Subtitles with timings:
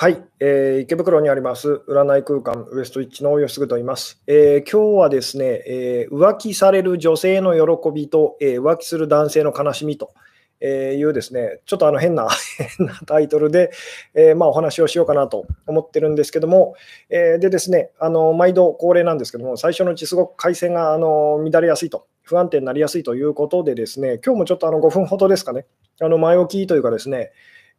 [0.00, 10.14] はい、えー、池袋にあります占い空間ウエストイッチの吉嗣と言います、えー、今日はですね、えー、浮気される女性の喜びと、え浮気する男性の悲しみと
[10.62, 12.26] いうですね、ちょっとあの変な
[12.78, 13.72] 変なタイトルで、
[14.14, 16.76] えまあ、お話をしようかなと思ってるんですけども、
[17.10, 25.66] えでですね、あの毎度恒例なんですけども、最初のうちすごく回線があの乱れやすいと、不安定になりやすいということでですね、今日もちょっとあの5分ほどですかね、
[26.00, 27.32] あの前置きというかですね、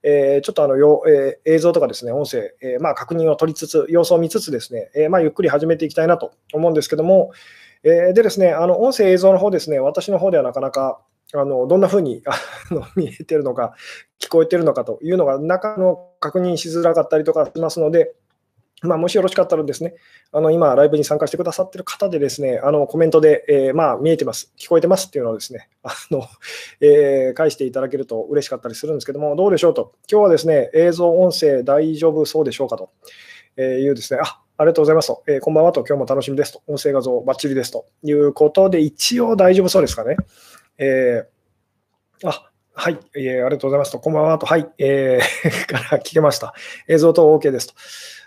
[0.03, 7.31] えー、ちょっとあのよ、えー、映像とかですね、音声、えー、まあ、確認を取りつつ、様子を見つつですね、えまあ、ゆっくり始めていきたいなと思うんですけども、
[7.83, 11.01] えでですね、あの音声、映像の方ですね、私の方ではなかなか
[11.33, 12.33] あのどんな風にあ
[12.73, 13.73] の 見えてるのか、
[14.19, 18.13] 聞こえてるのかというのが、中の確認しづらかったりとかしますので、
[18.81, 19.93] まあ、もしよろしかったらですね、
[20.31, 26.27] あの今、ライブに参加してくださってる方でですね、あのコメントで、えー、まあ見えてます、聞こえてますっていうのをですね、 あの
[26.79, 32.89] えー、返していただけると嬉しかったりするんですけども、どうでしょうと、今日はですね、映像、音声大丈夫そうでしょうかと
[33.57, 37.85] えいうですね、あありがとうございますと、えー、こんばんはと、今日も楽しみですと、音声画像バッチリですと。
[38.03, 40.17] いうことで、一応大丈夫そうですかね。
[40.77, 46.53] えー、あはい、えー、ありがとうございますと、こんばんはと、はい、えー、 から聞けました。
[46.87, 47.73] 映像と OK ですと。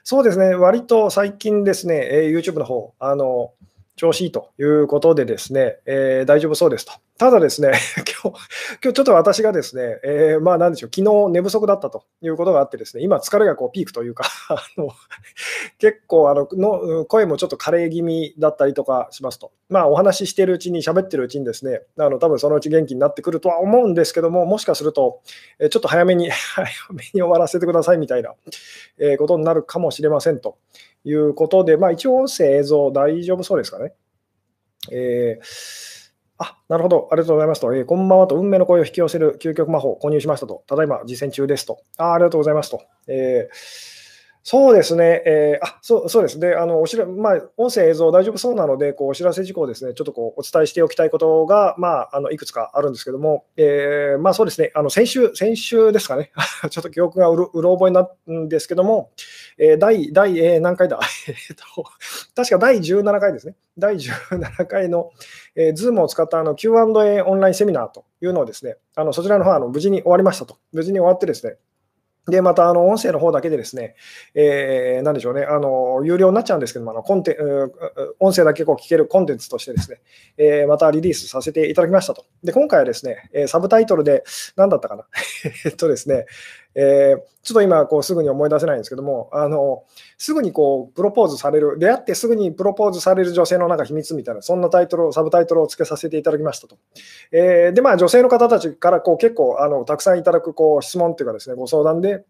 [0.06, 3.52] そうですね、割と最近ですね、えー、YouTube の方、あの、
[3.96, 6.92] 調子いいということでですね、えー、大丈夫そうですと。
[7.16, 7.70] ただですね、
[8.22, 8.38] 今日、
[8.82, 14.88] 今日ちょっと私がですね、えー、まあなんでしょう、昨日寝不足だったということがあってですね、今疲れがこうピークというか あの、
[15.78, 19.52] 結構あのの声もちょっと枯れ気味だったりとかしますと。
[19.68, 25.20] まあお話ししてるうちに、喋ってるうちにですね、あの多分そのうち元気になってくるとは思うんですけども、もしかすると、
[25.60, 28.34] えちょっと早めに、 早めに終わらせてくださいみたいな、
[28.98, 30.58] えことになるかもしれませんと。
[31.04, 33.92] いうことで、まあ、一応音声、映像大丈夫そうですかね。
[34.90, 36.03] えー、
[36.38, 37.08] あ、なるほど。
[37.12, 37.74] ありがとうございますと。
[37.74, 40.64] えー、こんばんはと、運命の声を引き寄せる究極魔法を購入しましたと。
[40.66, 41.78] ただいま実践中ですと。
[41.96, 42.82] あありがとうございますと。
[43.08, 44.03] えー
[44.46, 46.38] そうですね、えー、あそうそうです。
[46.38, 56.30] であのおしら、まあ、音声、映像大丈夫そうなので、こうお知らせ事項ですね、ちょっとこうお伝えしておきたいことが、まあ、あのいくつかあるんですけども、えー、まあ、そうですね、あの先週、先週ですかね、
[56.68, 59.12] ちょっと記憶がうろうろ覚えなんですけども、
[59.56, 61.84] えー、第第、えー、何回だ、 えーと、
[62.36, 65.12] 確か第17回ですね、第17回の、
[65.56, 71.56] えー、Zoom を使ったあの Q&A オンラインセミナーというのをですね、あのそちらの方あの無事に終わりましたと、無事に終わってですね、
[72.26, 73.96] で、また、あの、音声の方だけでですね、
[74.34, 77.36] えー、なんでしょうね、あの、有料になっちゃうんですけども、あの、コンテ
[78.18, 80.00] 音声だけこう聞けるコンテンツとしてですね、
[80.38, 82.24] えー、またリリースさせていただきましたと。
[82.42, 84.24] で、今回はですね、サブタイトルで、
[84.56, 85.04] 何だったかな
[85.66, 86.24] えっとですね、
[86.74, 89.84] えー、ちょっと今こうすぐに思い出せないんですけども、あの
[90.18, 96.78] すぐにこうプロポーズされる、出会ってすぐにプロポーズされる女性のなんか秘密みたいな、そんなタイトルを、サブタイトルをつけさせていただきましたと。
[97.32, 102.24] えー、で、まあ、女性の方たちからこう結構あのたくさんいただくこう質問っていうかですね、ご相談で、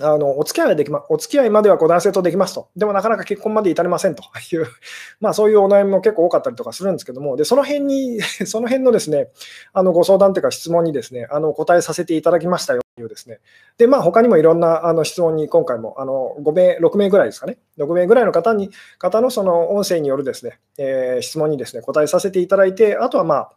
[0.00, 2.68] あのお付き合いできま、お付き合いまではこう男性とできますと。
[2.76, 4.66] でもなかなか結婚まで至りませんという、
[5.20, 9.28] まあそういうお悩みも結構多かったりとかするんですけども、で、その辺に、 その辺のですね、
[9.72, 13.40] あのご相談というか質問にですね、あの答えさせていただきましたよいうですね。
[13.78, 23.52] で、まあ他にもいろんなあの質問に今回もあの5名、6名ぐらいですかね、6名ぐらいの方に、方のその音声によるですね、えー、質問にですね、答えさせていただいて、あとはまあ、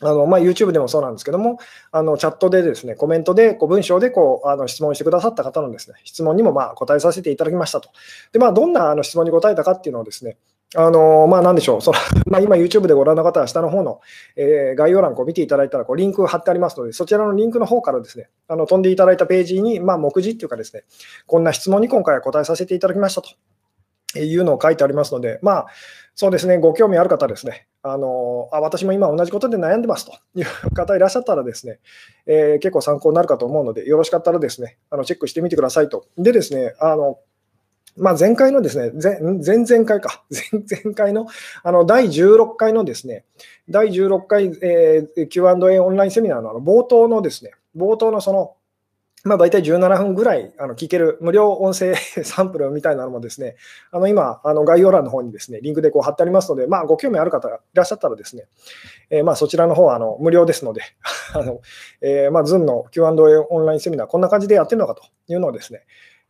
[0.00, 1.58] あのまあ、YouTube でもそうなんですけども、
[1.92, 7.90] あのチャットでですね、コメントで、こう文章でこうあの質問してくださった方のですね質問にもまあ答えさせていただきましたと。
[8.32, 10.38] で、まあ、どんなあの質問に答えたかっていうのをですね、
[10.74, 14.00] あのまあ、なんでしょう、その まあ、今、YouTube でご覧の方は下の方の、
[14.36, 20.84] えー、概要欄を見ていただいたらこうリンク貼ってありますので、そちらのリンクの方からですねあの飛んでいただいたページに、まあ、目次っていうかですね、
[21.26, 23.28] こんな質問に今回は答えさせていただきましたと。
[24.14, 25.66] いうのを書いてありますので、まあ、
[26.14, 31.78] そうですね、ご興味ある方ですね、あのあ私も今同じことで悩んでますという方いらっしゃったらですね、
[32.26, 36.06] えー、結構参考になるかと思うので、よろしかったらですね、あのチェックしてみてくださいと。
[36.18, 37.18] でですね、あの
[37.96, 41.26] まあ、前回のですね、前前々回か、 前々回の
[41.62, 43.24] あの第16回のですね、
[43.68, 48.54] 第16回、えー、Q&A オンラインセミナーのあの冒頭のですね、冒頭のその
[49.24, 51.94] まあ、大体17分ぐらいあの聞ける無料音声
[52.24, 53.54] サンプルみたいなのもですね、
[53.92, 58.46] あの今、あの概要欄の方にですね、リンクでこう貼ってありますので、まあ、ご興味ある方がいらっしゃったらですね、
[59.10, 60.82] えー、まあそちらの方はあの無料ですので、
[61.34, 61.60] あの
[62.00, 63.06] えー、まあ Zoom の Q&A
[63.48, 65.82] オンラインセミナー、こんな感じでやってるのかというのをですね、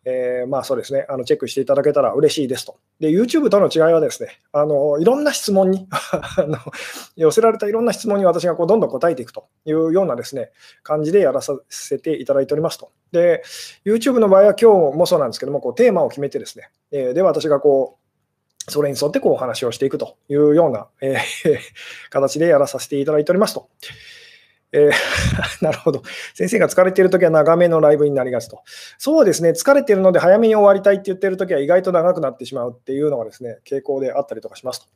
[0.05, 2.77] えー、まあそうですね、あのチェックしていただけたら嬉しいですと。
[2.99, 6.59] で、YouTube との違いはですね、あのいろんな質問に あの、
[7.17, 10.51] 寄せられたいろんな質問に私がこうどんどん答えていくというようなですね、
[10.83, 12.91] 感じでやらさせていただいておりますと。
[13.13, 13.43] で、
[13.85, 18.03] YouTube の場合は今日もそうなんですけども、こうテーマを決めてですね、えー、で、私がこう、
[18.71, 21.59] それに沿ってこうお話をしていくというような、えー、
[22.11, 23.69] 形でやらさせていただいておりますと。
[24.73, 24.93] えー
[25.65, 26.03] なるほど。
[26.35, 28.63] 先生が疲れているときは長めのライブになりがちと。
[28.99, 34.87] そうですね、疲れているので早めに終わりたいって言ってるときは意外と長くなってしまうっていうのがですね、傾向であったりとかしますと。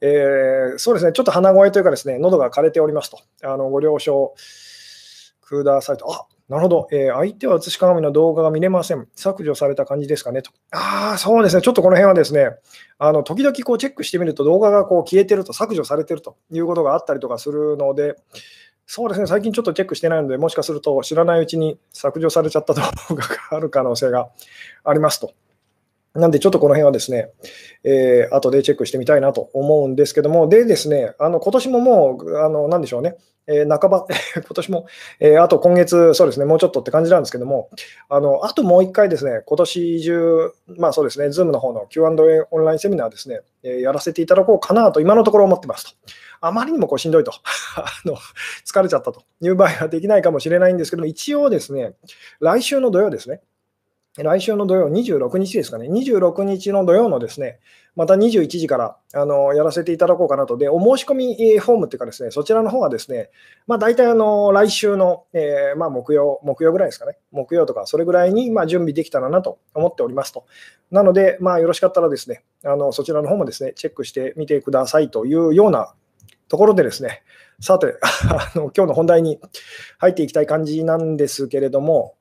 [0.00, 3.18] えーそうですね、ちょっと鼻声というかですね、喉が枯れておりますと。
[3.42, 4.34] あのご了承
[5.42, 6.12] くださいと。
[6.12, 9.08] あなるほど、えー相手は映し鏡の動画が見れません。
[9.14, 10.50] 削除された感じですかねと。
[10.72, 12.50] ああ、そうですね、ちょっとこの辺はですね、
[12.98, 18.16] あの時々こうチェックしてみると動画がこう消えてると、削除されてるということがあったりとかするので、
[18.86, 24.28] そうですね、最近ちょっとチェックしてないので、もしかすると知らないうちに削除されちゃった動画がある可能性が
[24.84, 25.32] ありますと。
[26.14, 27.30] なんで、ちょっとこの辺はですね、
[27.82, 33.16] えー後でチェックしてみたいなと思うんですけども、でですね、あの今年ももう、あのなんでしょうね、
[33.48, 34.06] えー半ば、
[34.36, 34.86] 今年も、
[35.18, 37.68] えーあと今月、そうですね、もうちょっとって感じなんですけども、
[38.08, 45.90] あのあともう一回ですね、今年中、まあそうですね、Zoom の方の Q&A オンラインセミナーですね、えーやらせていただこうかなと、今のところ思ってますと。
[46.40, 47.32] あまりにもこうしんどいと
[47.76, 48.16] あの、
[48.64, 51.94] 疲れちゃったという場合はできないかもしれないんですけども、一応ですね、
[52.38, 53.40] 来週の土曜ですね、
[54.22, 57.58] 来週の土曜、26日ですかね、26日の土曜のですね、
[57.96, 60.56] また21時からあのやらせていただこうかなと。
[60.56, 63.30] で、お申し込みフォームっていうかですね、そちらの方はですね、
[63.66, 70.46] まあ大体あの来週の、えーまあ木曜、木曜ぐらいですかね、木曜とかそれぐらいにまあ準備できたらなと思っておりますと。
[70.92, 75.92] なので、まあよろしかったらですね、あのそちらの方もですね、チェックしてみてくださいというような
[76.48, 77.24] ところでですね、
[77.60, 77.98] さて、
[78.30, 79.40] あの今日の本題に
[79.98, 82.14] 入っていきたい感じなんですけれども、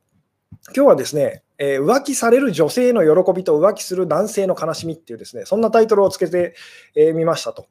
[0.75, 6.56] 今日はですね、えー浮気される女性の喜びと浮気する男性の悲しみっていうですね、そんなタイトルをつけて
[6.95, 7.68] み、えーましたと。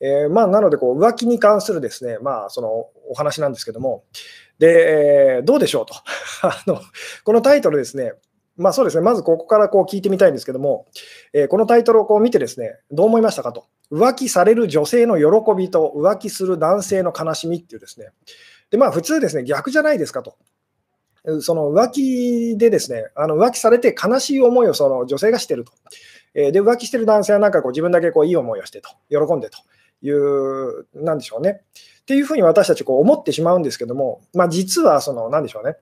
[0.00, 2.68] えーまあ、なのでこう、浮気に関するですね、まあ、その
[3.08, 4.04] お話なんですけども、
[4.58, 5.94] で、えーどうでしょうと。
[6.42, 6.80] あの
[7.24, 8.12] このタイトルですね、
[8.56, 10.86] まあそうですね、まずここからこう聞いてみたいんですけども、
[11.32, 13.66] えーこのタイトルをこう見てですね、どう思いましたかと。
[13.92, 18.08] 浮気される女性の喜びと浮気する男性の悲しみっていうですね、
[18.70, 20.36] でまあ普通ですね、逆じゃないですかと。
[21.40, 25.72] その浮気でですね、あの浮気されて悲しい思いをその女性がしてると。
[26.34, 29.58] えで、浮気してる男性はなんかこう自分だけこういい思いをしてと、喜んでと
[30.02, 31.62] いう、なんでしょうね。
[32.02, 35.76] っていうふうに私たちこう思ってしまうんですけども、まあ、実はその、なんでしょうね。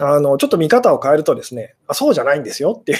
[0.00, 2.98] あのちょっと見方を変えるとですね、あそうじゃないんですよっていう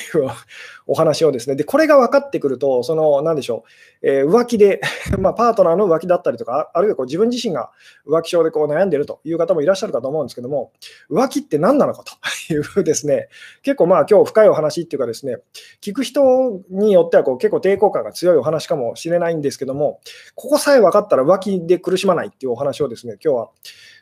[0.86, 3.64] お話をですね、でこれが分かってくると、そのなんでしょ
[4.02, 4.82] う、えー浮気で、
[5.18, 7.70] まあ、パートナーの浮気だったりとか、あるいはこう自分自身が
[8.06, 10.72] 浮気症でこう悩んでるという方もいらっしゃるかと思うんですけども、
[11.10, 12.12] 浮気って何なのかと
[12.52, 13.28] いうですね、
[13.62, 15.38] 結構まあ今日深いお話っていうかですね、
[15.80, 20.00] 聞く人によってはこう結構抵抗感が強いお話かもしれないんですけども、
[20.34, 23.48] ここさえ分かったら浮気で苦しまないっていうお話をですね、今日は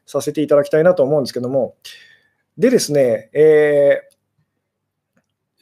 [0.06, 1.76] させていただきたいなと思うんですけども、
[2.60, 4.10] でですね、えー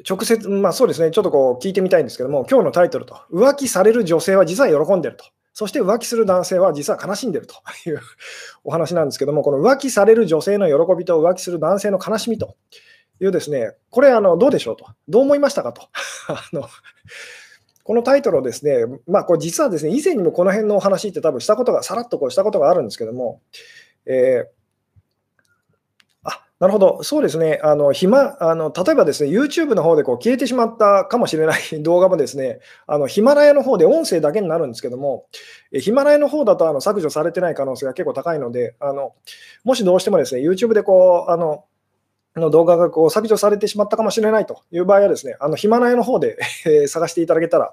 [0.09, 7.57] 直接、まあそうですね、ちょっとこう聞いてみたいんですけども、今日のタイトルと、浮気される女性は実は喜んでると、そして浮気する男性は実は悲しんでると。
[7.85, 8.01] いう
[8.63, 12.57] お話なんですけども、この浮気される女性の喜びと浮気する男性の悲しみと。
[13.21, 15.83] いうですね、これあの、どうでしょうと、どう思いましたかと。
[16.29, 16.69] あの
[17.83, 23.41] このタイトルをですね、まあ、これ実はですね、以前にもこの辺のお話って多分したことが、さらっとこうしたことがあるんですけども、
[24.07, 24.58] えー
[26.61, 32.59] なるほど、そうですね、あの暇あの例えばですね、YouTube の方でこう消えてしまったかもしれない 動画もですね、
[32.89, 35.27] あのヒマラヤの方で音声だけになるんですけども、
[35.71, 39.13] えヒマラヤの方だとあの削除されてない可能性が結構高いので、あの
[39.63, 41.65] もしどうしてもですね、YouTube でこうあの
[42.41, 46.39] の動画がこう削除されてしまったかもしれないという場合はですね、あのヒマラヤの方で
[46.89, 47.73] 探していただけたら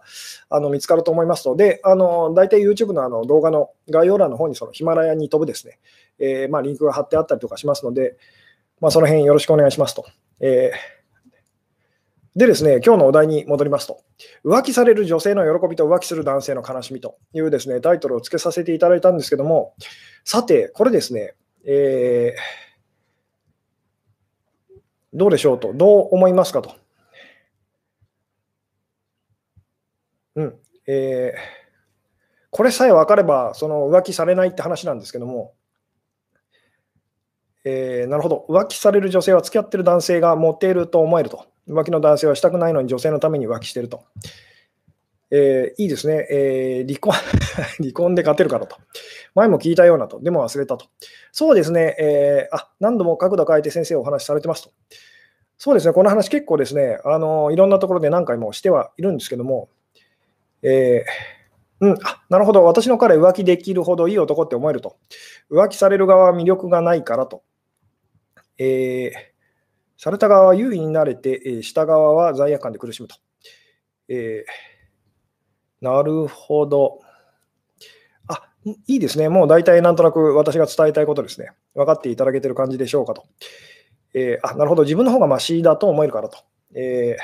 [0.49, 5.79] あの見つかると思いますので、あの大体 YouTube のあの動画の概要欄の方にそのヒマラヤに飛ぶですね、
[6.19, 8.15] えーまあ、リンクが貼ってあったりとかしますので、
[8.81, 10.05] まあ、その辺よろしくお願いしますと。
[10.39, 10.95] えー
[12.37, 14.03] でですね、今日のお題に戻りますと、
[14.43, 19.73] 浮気される女性の喜びと浮気する男性の悲しみというですね、タイトルを付けさせていただいたんですけども、
[20.25, 21.33] さて、これですね、
[21.65, 22.39] えー
[25.13, 26.75] どうでしょうと、どう思いますかと。
[30.35, 30.59] うん。
[30.87, 31.65] えー
[32.51, 35.53] これさえ分かれば、その浮気されないって話なんですけども、
[37.65, 41.45] えーなるほど、浮気される女性は付き合ってる男性がモテると思えると。
[41.67, 44.05] 浮気の男性はしたくないのに女性のために浮気してると。
[45.31, 47.11] えーいいですね、えー離婚
[47.81, 48.77] 離婚で勝てるからと。
[49.33, 50.19] 前も聞いたようなと。
[50.21, 50.85] でも忘れたと。
[51.31, 54.69] そうですね、えあ何度も角度変えて先生お話しされてますと。
[55.57, 59.69] そうですね、この話結構ですね、あのいろんなところで何回もしてはいるんですけども、
[60.61, 64.97] えーうん、あなるほど、私の彼浮気できるほどいい男って思えると。
[65.49, 67.43] 浮気される側は魅力がないからと。
[68.57, 69.35] えー
[69.97, 73.15] された側は優位になれて、えーした側は罪悪感で苦しむと。
[74.09, 74.75] えー
[75.81, 76.99] なるほど。
[78.27, 78.49] あ
[78.87, 79.29] いいですね。
[79.29, 81.51] もう大体なんとなく私が伝えたいことですね。
[81.75, 83.25] 分かっていただけてる感じでしょうかと。
[84.13, 84.83] えー、あ、なるほど。
[84.83, 86.39] 自分の方がマシだと思えるからと。
[86.73, 87.17] え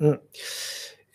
[0.00, 0.20] ー、うん。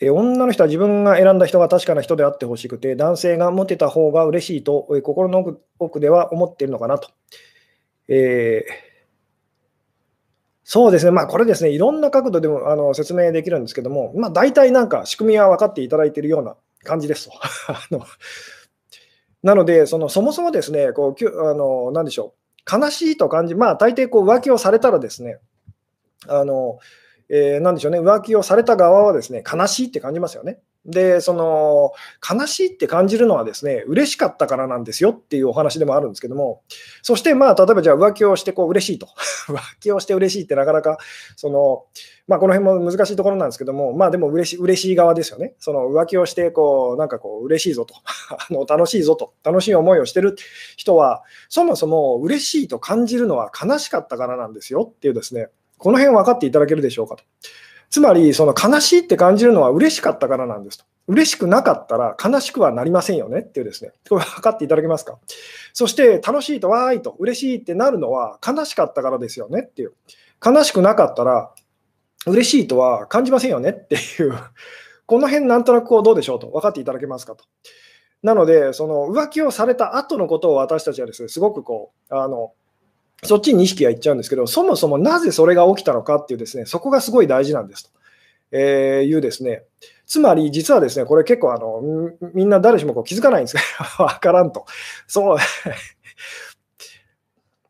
[0.01, 7.09] え女の人は自分が選んだ人が確かな人であってほしくて、男性がモテた方が嬉しいと、え心の奥奥では思っているのかなと。
[8.07, 8.89] えー
[10.71, 17.33] そうですね、まあ、これですね、いろんな角度でもあの説明できるんですけども、まあ、大体なんか仕組みは分かっていただいているような感じですと。
[17.73, 18.05] あの
[19.41, 22.35] なので、そのそもそもですね、こうあのなんでしょ
[22.71, 25.39] う、悲しいと感じ、まあ、大抵こう浮気をされたらですね、
[26.27, 26.77] あの
[27.29, 30.59] えー、なんでしょうね、浮気をされた側はですね、悲しいって感じますよね。
[30.85, 31.91] で、その、
[32.27, 36.63] 悲しいって感じるのはですね、嬉しかったからなんですよっていうお話でもあるんですけども、
[37.01, 39.07] そしてまあ、例えばじゃあ浮気をしてこう嬉しいと。
[39.47, 40.97] 浮気をして嬉しいってなかなか、
[41.35, 41.85] その、
[42.27, 45.53] まあ、この辺も難しいところなんですけども、まあでも嬉し嬉しい側ですよね。
[45.59, 47.95] その浮気をして、こう、なんかこう、嬉しいぞと、
[48.31, 50.35] あの楽しいぞと、楽しい思いをしてる
[50.77, 57.23] 人は、そもそも嬉しいと感じるのは悲しかったからなんですよっていうですね、この辺分かっていただけるでしょうかと。
[57.89, 60.85] つまり、その悲しいって感じるのは嬉しかったからなんですと。
[61.07, 65.17] 嬉しくなかったら悲しくはなりませんよねっていうですね、これ分かっていただけますか？
[65.73, 69.93] そして楽しいとわーいと嬉しいってなるのは悲しかったからですよねっていう。
[70.45, 71.51] 悲しくなかったら
[72.27, 74.37] 嬉しいとは感じませんよねっていう。
[75.07, 77.45] この辺なんとなくこうどうでしょうと分かっていただけますかと。
[78.21, 82.51] なので、その浮気をされた後のことを私たちはですね、すごくこう、あの、
[83.23, 87.89] そっちに意識がいっちゃうんですけど、そもそもなぜそれが起きたのかっていうですね、そこがすごい大事なんですと、
[88.51, 89.63] えいうですね、
[90.09, 91.83] つまり実はですね、これ結構あの、
[92.33, 93.61] みんな誰しもこう気づかないんですけ
[93.97, 94.65] ど、 わからんと。
[95.05, 95.37] そう。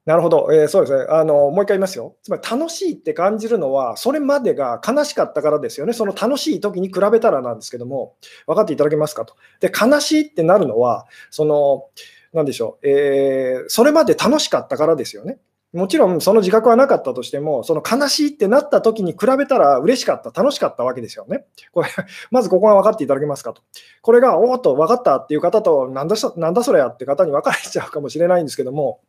[0.05, 1.51] なるほど、えー、そうですねあの。
[1.51, 2.15] もう一回言いますよ。
[2.23, 5.91] つまり楽しいって感じるのは、それまでが悲しかったからですよね。
[5.91, 8.15] その楽しい時に比べたらなんですけども、
[8.47, 9.35] 分かっていただけますかと。
[9.59, 11.89] で、悲しいってなるのは、その、
[12.33, 15.39] なんでしょう、えー、それまで楽しかったからですよね。
[15.71, 21.45] もちろんその自覚はなかったとしても、その悲しいってなった時に比べたら嬉しかった、楽しかったわけですよね。
[21.71, 21.89] これ、
[22.31, 23.61] まずここが分かっていただけますかと。
[24.01, 29.01] これが、おっと、分かったっていう方と、なんだなんだそれやって方に分かれちゃうかもしれないんですけども、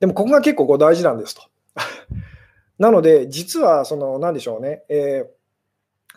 [0.00, 1.42] でもここが結構こう大事なんですと。
[2.78, 5.39] なので、実は、その、なんでしょうね、えー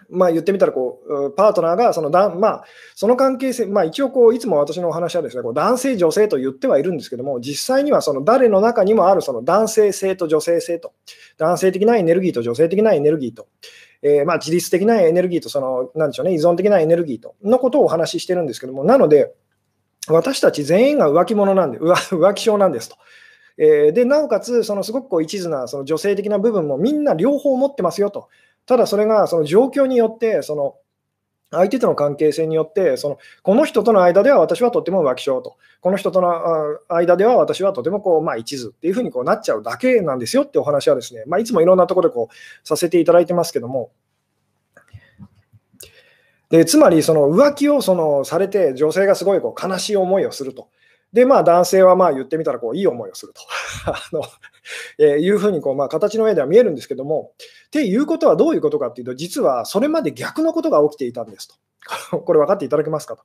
[0.09, 2.63] まあ、言ってみたらこう、パートナーがそのだ、まあ、
[2.95, 10.93] その関係性、まあ、一応こう、いつも私のお話はですねこう男性、女性と言ってはいるんですけども、実際にはその誰の中にもあるその男性性と女性性と、
[11.37, 13.47] 男性的なエネルギーと女性的なエネルギーと、
[14.01, 19.33] えー、まあ自律的なエネルギーとその、なんでしょうね、依存的なエネルギーとのことをお話ししてるんですけども、なので、
[20.09, 22.97] 私たち全員が浮気者なんで、 浮気症なんですと。
[23.57, 28.29] えー、でなおかつ、そのすごくこう一途なその女性的な部分もみんな両方持ってますよと。
[28.65, 30.75] ただそれがその状況によって、その
[31.51, 43.91] 相手との関係性によって、そのこの人との間では私はとても浮気症と、この人との間では私はとてもこう、まあ、一途っていうふうにこうなっちゃうだけなんですよってお話はですね、まあ、いつもいろんなところでこうさせていただいてますけども、
[46.49, 50.69] でつまりその浮気をそのされて、女性がすごいこう悲しい思いをすると。
[51.13, 53.41] で、まあ、男性はまあ言ってみたらこういい思いをすると
[53.85, 54.23] あの、
[54.97, 57.33] えー、いうふうにこう、まあ、形の上では見えるんですけども、
[57.67, 61.55] っていうことはどういうことかっていうと、実はそれまで逆のことが起きていたんですと。
[62.25, 63.23] これ分かっていただけますかと。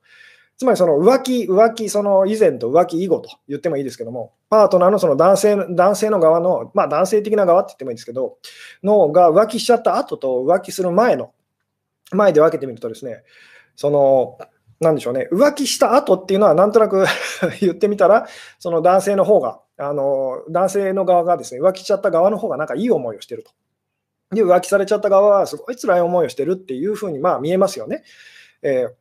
[0.57, 8.37] つまりその浮気、浮気その以前と浮気以後と言ってもいいですけども、パートナーのその男性男性の側の、まあ男性的な側って言ってもいいんですけど、
[8.83, 11.31] のが浮気しちゃった後と浮気する前の、
[12.11, 13.23] 前で分けてみるとですね、
[13.77, 14.37] その
[14.79, 17.05] なんでしょうね、浮気した後っていうのは、なんとなく
[17.59, 18.27] 言ってみたら、
[18.59, 23.51] その男性の方が、あの男性の側がですね、浮気しちゃった側の方がなんかいい思いをしてると。
[24.31, 28.03] で、浮気されちゃった側はすごい辛い思いをしてるっていうふうにまあ見えますよね。
[28.61, 28.91] えー、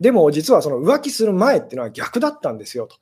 [0.00, 2.96] でも実はその浮気する前っていうのは逆だったんですよと。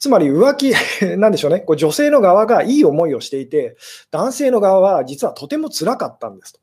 [0.00, 0.72] つまり浮気、
[1.18, 3.76] なんでしょうね、こう女性の側がいい思いをしていて、
[4.10, 6.60] 男性の側は実はとても辛かったんですと。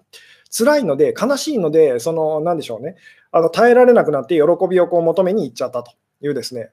[0.49, 2.95] 辛いので、悲しいので、その、なんでしょうね、
[3.31, 6.71] あの耐えられなくなって喜びをこう求めに行っちゃったというですね。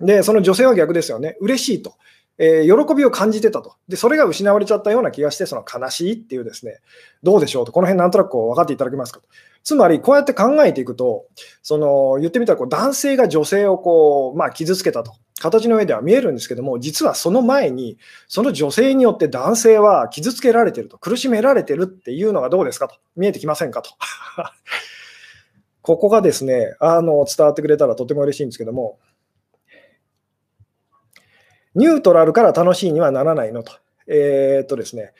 [0.00, 1.36] で、その女性は逆ですよね。
[1.40, 1.94] 嬉しいと。
[2.38, 3.76] えー、喜びを感じてたと。
[3.88, 6.80] で、それが失われちゃったような気がして、その悲しいっていうですね、
[7.22, 9.28] どうでしょうと、この辺なんとなくこう分かっていただけますかと。
[9.62, 11.26] つまり、こうやって考えていくと、
[11.62, 15.12] その言ってみたらこう男性が女性をこう、まあ、傷つけたと。
[15.40, 23.90] 形の上では見えるんですけども、実はその前に、その女性によって男性は傷つけられてると、苦しめられてるっていうのがどうですかと、見えてきませんかと。
[25.82, 28.98] ここがですね、あの伝わってくれたらとても嬉しいんですけども、
[31.76, 33.72] ニュートラルから楽しいにはならないのと。
[34.08, 35.12] えー、っとですね、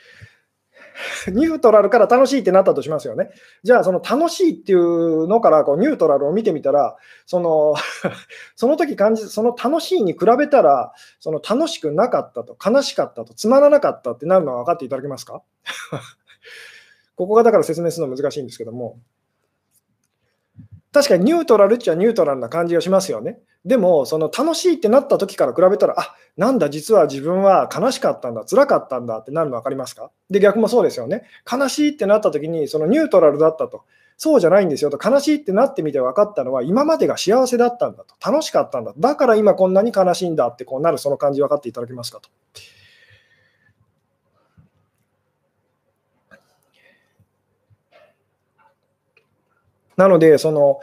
[1.29, 3.31] ニュートラルから楽しいってなったとしますよね。
[3.63, 6.97] じゃあ、その楽しいっていうのからこうニュートラルを見てみたら、
[7.27, 7.75] その
[8.57, 15.43] その時感じ、その楽しいに比べたら、その楽しくなかったと、悲しかったと、つまらなかったってなるのは分かっていただけますか？
[17.17, 18.99] ここがだから説明するの難しいんですけども。
[20.93, 23.39] 確かにニュートラルっちゃニュートラルな感じがしますよね。
[23.67, 30.13] でも、その楽しいってなった時から比べたら、あなんだ、実は自分は悲しかったんだ、辛かったんだってなるの分かりますか？
[30.31, 31.25] で、逆もそうですよね。
[31.51, 33.83] 悲しいってなった時に、そのニュートラルだったと。
[34.19, 42.31] そうじゃないんですよと、悲しいってなってみて分かったのは、今までが幸せだったんだと、楽しかったんだ、だから今こんなに悲しいんだってこうなる、その感じ分かっていただけますかと。
[49.97, 50.81] なので、その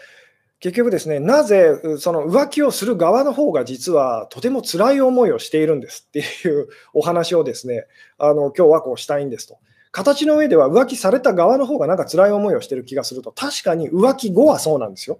[0.63, 6.23] 結局ですね、なぜその浮気をする側の方が実はとても辛い思いをしているんですってい
[6.57, 7.85] うお話をですね、
[8.17, 9.57] あの今日はこうしたいんですと。
[9.91, 15.19] 形の上では浮気された側の方がなんか辛い思いをしてる気がすると、確かに浮気後はそうなんですよ。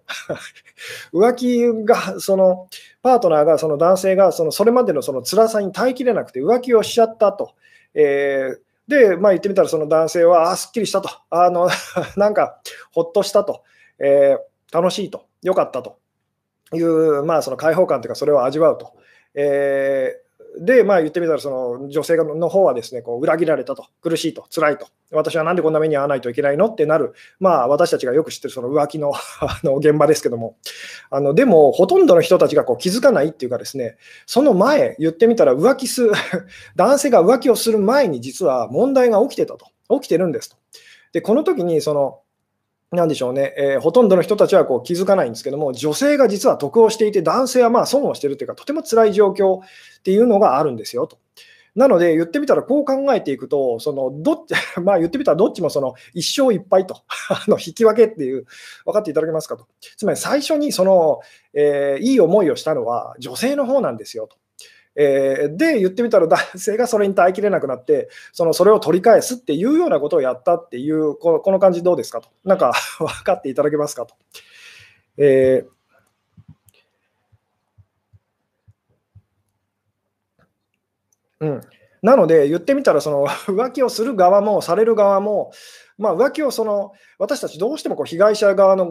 [1.14, 2.70] 浮気が、その
[3.02, 7.52] パートナーが、その男性がそのそれまでのその辛さに耐えきれなくて浮気をしちゃったと。
[7.94, 11.70] えーで、まあ、言ってみたら、その男性は、あ、すっきりしたと、あの
[12.18, 12.60] なんか、
[12.92, 13.64] ほっとしたと、
[13.98, 15.98] えー、楽しいと、よかったと。
[16.76, 18.94] いう、まあ、その解放感というか、それを味わうと。
[19.36, 30.58] えー、で、まあ、言ってみたら、その女性の方はですね、こう裏切られたと、苦しいと、辛いと、私はなんでこんな目に遭わないといけないのってなる、まあ、私たちがよく知ってるその浮気の あの現場ですけども、
[31.10, 36.12] あのでも、ほとんどの人たちがこう気づかないっていうかですね、その前、言ってみたら浮気する、
[36.76, 39.68] 男性が浮気をする前に実は問題が起きてたと、
[40.00, 40.58] 起きてるんですと。
[41.14, 42.20] で、この時にその
[42.94, 49.62] なんでしょうね、えー、ほとんどの人たちはこう気づかないんですけども、女性が実は得をしていて、男性はまあ損をしているというか、とても辛い状況っ
[50.04, 51.18] ていうのがあるんですよと。
[51.76, 58.46] なので、言ってみたらこう考えていくと、そのどっち まあ言ってみたらどっちもその一勝一敗と あの引き分けっていう、
[58.86, 59.66] 分かっていただけますかと。
[59.98, 61.20] つまり最初にその、
[61.54, 64.38] えー、いい思いをしたのは女性の方なんですよと。
[64.96, 72.30] えー、で、言ってみたら男性がそれに耐えきれなくなって、そのそれを取り返すっていうようなことをやったっていう、このこの感じどうですかと。
[72.44, 74.16] なんか 分かっていただけますかと。
[75.18, 75.74] えー
[81.44, 81.62] うん、
[82.02, 85.52] なので、言ってみたら、その 浮気をする側もされる側も、
[85.98, 88.90] まあ、浮気をその私たちどうしてもこう被害者側の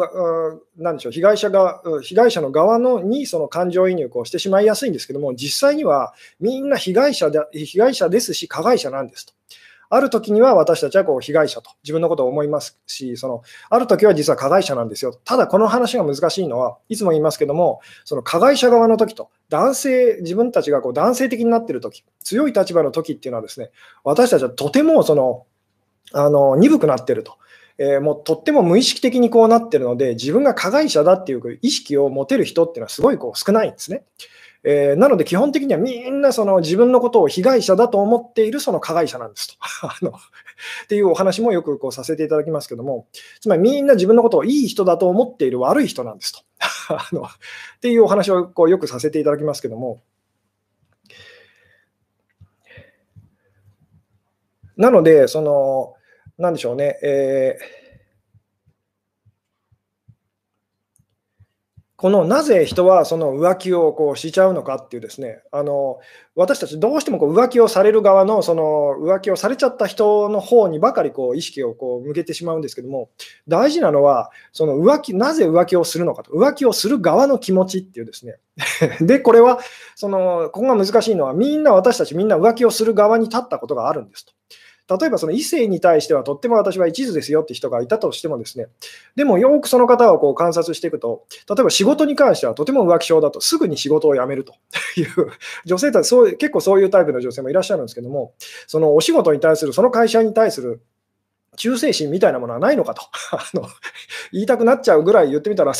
[0.76, 9.34] なんでしょう被害者が被害者の側のにその感情移入をしてしまいやすいんですけども実際にはみんな被害者で被害者ですし加害者なんですと。
[9.94, 15.12] ある時には私たちはこう被害者と自分のことを思いますし、そのある時は実は加害者なんですよ。
[15.22, 23.70] ただこの話が難しいのは、いつも言いますけども、その加害者側の時と、男性、自分たちがこう男性的になっている時、強い立場の時っていうのはですね、
[24.02, 25.44] 私たちはとてもその
[26.12, 27.38] あの鈍くなってると。
[27.78, 34.04] えー、もうとっても無意識的にこうなってるので、自分が加害者だっていう意識を持てる人っていうのはすごいこう少ないんですね。
[34.64, 39.54] えー、なので基本的にはみんなその自分のことを被害者だと思っているその加害者なんですと。
[39.88, 40.12] あのっ
[40.86, 43.08] ていうお話もよくこうさせていただきますけども、
[43.40, 46.40] つまりみんな自分のことをいい人だと思っている悪い人なんですと。
[46.94, 47.24] あのっ
[47.80, 50.00] ていうお話をこうよくさせていただきますけども、
[54.76, 55.94] なので、その、
[56.38, 57.82] なんでしょうね、えー
[62.02, 66.00] このなぜ人はその浮気をこうしちゃうのかっていうですね、あの
[66.34, 73.10] 私たちどうしてもこう浮気をされる側のその浮気をされちゃった人の方にばかりこう意識をこう向けてしまうんですけども、
[73.46, 78.34] 大事なのはその浮気なぜ浮気をするのかと、浮気をする側の気持ちっていうですね。
[79.00, 79.60] で、これは
[79.94, 84.32] そのここが難しいのは、みんな私たちみんな浮気をする側に立ったことがあるんですと。
[84.98, 88.66] 例えばその異性に対してはとっても私は一途ですよって人がいたとしてもですね、
[89.16, 94.54] でもよくその方をこう観察していくと、例えば仕事に関してはとても浮気症だとすぐに仕事を辞めると。
[94.96, 95.06] いう
[95.64, 98.34] 女性たちそう、結構そういうタイプの女性もいらっしゃるんですけども、
[98.66, 100.82] そのお仕事に対する、その会社に対する
[101.56, 103.02] 忠誠心みたいなものはないのかと。
[103.32, 103.66] あの
[104.32, 105.74] 言いたくなっちゃうぐらい言ってみたらあ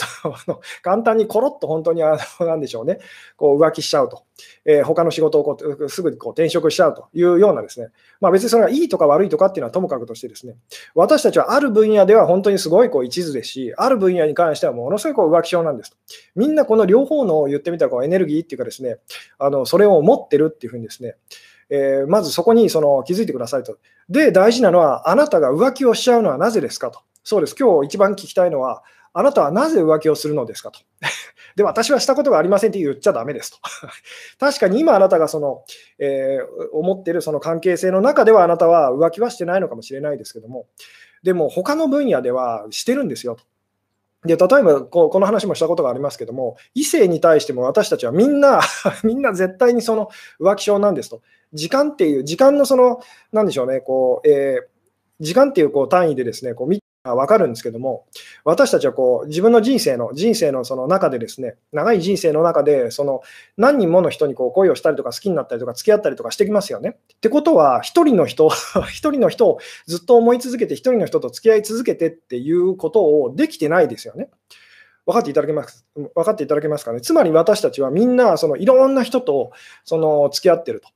[0.47, 2.99] の簡単にコロッと本当にあの なんでしょうね。
[3.37, 4.25] こう浮気しちゃうと、
[4.65, 7.89] えー、他の仕事をこうすぐにこう転職しちゃうというようなですね、
[8.21, 10.57] まあ、別にそれがいいとか悪いとかっていうのはともかくとしてですね。
[10.95, 15.97] 私たちはある分野では本当にすごいこう一途ですしある分野に関してはものすごいこう浮気症なんですと。
[16.35, 18.99] みんなこの両方の言ってみたらこうエネルギーっていうかですね
[19.39, 21.17] あのそれを持ってるっていうふうにですね
[21.75, 23.79] えー、まずそこにその気づいてくださいと。
[24.11, 27.01] で、大事なのは、あなたが浮気をしちゃうのはなぜですかと。
[27.25, 27.57] そうです。
[27.59, 28.83] 今日一番聞きたいのは、
[29.15, 30.81] あなたはなぜ浮気をするのですかと。
[31.57, 33.59] で、私はしたことがありませんって言っちゃだめですと。
[34.39, 35.65] 確かに今あなたがその、
[35.99, 40.67] えー、思っているその関係性の中ではあなたは浮気はしてないのかもしれないですけども、
[41.23, 43.45] でも他の分野ではしてるんですよと。
[44.25, 48.61] で例えばここの話もしたことがありますけども、異性に対しても私たちはみんな
[49.03, 51.23] みんな絶対にその浮気症なんですと。
[51.53, 53.01] 時間っていう、時間のその、
[53.33, 54.65] なんでしょうね、こう、えー、
[55.21, 56.69] 時間っていうこう単位でですね、こう
[57.05, 58.07] 分かるんですけども、
[58.45, 63.23] 私たちはこう自分の人生の、人生のその中でですね、長い人生の中で、その
[63.57, 66.91] 何人もの人にこう恋をしたりとか好きになったりとか付き合ったりとかしてきますよね。
[66.91, 68.49] ってことは、一人の人、
[68.89, 74.31] 一人の人をずっと思い続けて、一人の人と付き合い続けてっていうことをできてないですよね。
[75.05, 75.85] 分かっていただけます？
[75.97, 77.01] 分かっていただけますかね？
[77.01, 79.51] つまり私たちはみんなそのいろんな人と
[79.83, 80.89] その付き合ってると。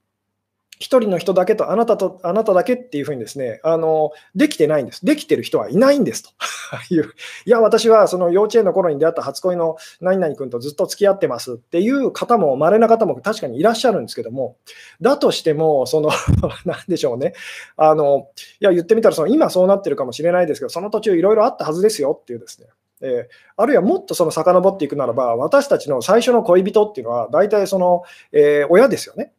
[0.78, 5.04] 一人の人だけとあなたとあなただけっていうふうにですね、あのできてないんです。
[5.04, 6.30] できてる人はいないんですと
[6.94, 7.12] いう。
[7.44, 14.56] いや、私はその幼稚園の頃に出会った初恋の何々君とずっと付き合ってますっていう方も、稀な方も確かにいらっしゃるんですけども、
[15.00, 16.10] だとしても、その、
[16.64, 17.34] なんでしょうね。
[17.76, 18.28] あの、
[18.60, 22.68] いや、言ってみたらその、今そうなってるかもしれないですけど、その途中いろいろあったはずですよっていうですね。
[23.02, 29.32] えー、あるいはもっとその遡っていくならば、私たちの最初の恋人っていうのは、大体その、えー、親ですよね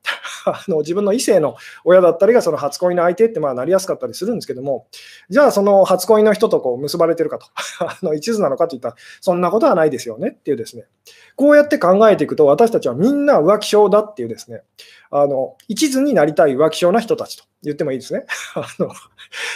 [0.55, 0.79] あの。
[0.79, 4.87] 自分の異性の親だったりがその初恋の相手ってまあなりやすかったりするんですけども、
[5.29, 7.47] じゃあその初恋の人とこう結ばれてるかと、
[7.79, 10.85] あの一途なのかといったら、そんなことはないですよねっていうですね、
[11.35, 14.63] こうやって考えていくと、私たちはみんな浮気症だっていうですね、
[15.11, 18.25] あの一途になりたい浮気症な人たちと言ってもいいですね。
[18.55, 18.91] あの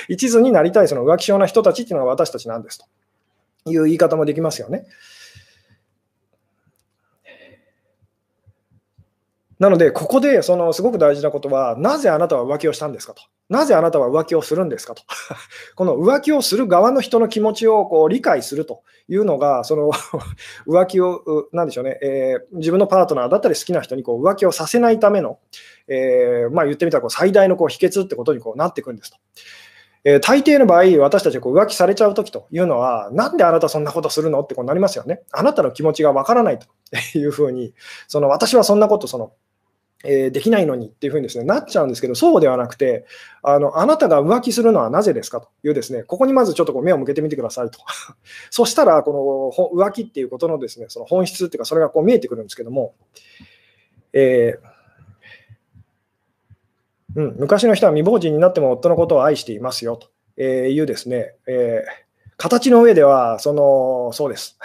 [0.08, 2.86] 一途になりたいその浮気症な人たちっていうのが私たちなんですと。
[3.66, 4.86] いう言い方もできますよね。
[9.62, 13.22] なので、ここでそのすごく大事なことは、なぜあなたは浮気をしたんですかと。
[13.48, 15.04] なぜあなたは浮気をするんですかと。
[15.78, 19.92] この浮気をする側の人の気持ちをこう理解するというのが、その
[20.66, 21.22] 浮気を、
[21.52, 25.38] なんでしょうね、えー、自分のパートナーだったり好きな人にこう浮気をさせないための、
[25.88, 29.18] えー、まあ、言ってみたらこう最大のこう秘訣ってことにこうなっていくんですと。
[30.06, 35.22] えー、大抵の場合、私たちこう浮気されちゃうときというのは、なんであなたそんなことするのってこうなりますよね。
[35.32, 36.66] あなたの気持ちがわからないと
[37.16, 37.76] いうふうに、
[38.08, 39.34] その私はそんなことその、
[40.04, 43.06] えー、できないのにっていうふうにです、ね、なっちゃうんですけど、そうではなくて
[43.44, 47.80] あの、あなたが浮気するのはなぜですかというですね、ここにまずちょっとこう目を向けてみてくださいと。
[48.50, 52.94] そしたら、この浮気っていうことのですね、その本質っていうか、それがこう見えてくるんですけども、
[54.14, 54.72] えー
[57.16, 60.00] うん、昔の人は未亡人になっても夫のことを愛していますよ
[60.38, 64.58] というですね、えー、形の上ではそのそうです。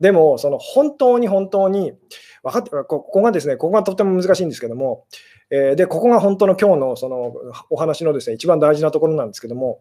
[0.00, 1.92] でも、その本当に本当に
[2.48, 5.04] 分かってここがですね、ここがとても難しいんですけども、
[5.50, 7.34] えー、でここが本当の今日のその
[7.70, 9.80] お話のですね一番大事なところなんですけども、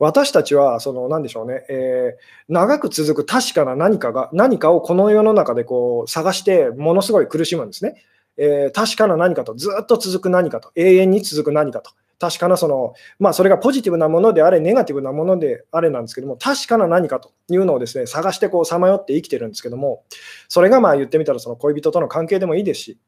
[0.00, 8.02] 私たちは、その、なんでしょうね、えー、長く続く確かな何かが、何かをこの世の中でこう探して、ものすごい苦しむんですね。
[8.38, 11.90] えー、確かな何かと、ずっと続く何かと、永遠に続く何かと。
[12.20, 20.04] 確かなその、まあ、それがポジティブなものであれ、ネガティブなものであれなんですけども、確かな何かというのをですね探してこうさまよって生きてるんですけども、
[20.48, 22.98] それがまあ言ってみたら、その恋人との関係でもいいですし、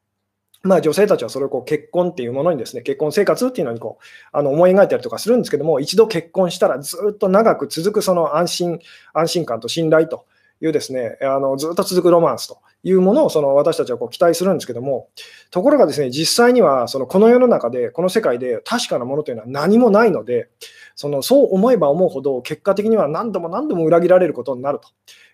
[0.62, 8.78] まあ、女性たちはそれをこう結婚っていうものにですね、結婚生活っていうのにこうあの思い描いたりとかするんですけども、一度結婚したらずっと長く続くその安心、
[9.12, 10.24] 安心感と信頼と
[10.62, 15.08] いうですね、あのずっと続くロマンスというものをその私たちはこう期待するんですけども、
[15.50, 20.48] ところがですね、実際にはそのこの世の中で、この世界で確かなものというのは何もないので、
[20.94, 24.88] そのそう思えば思うほど、結果的には何度も何度も裏切られることになると、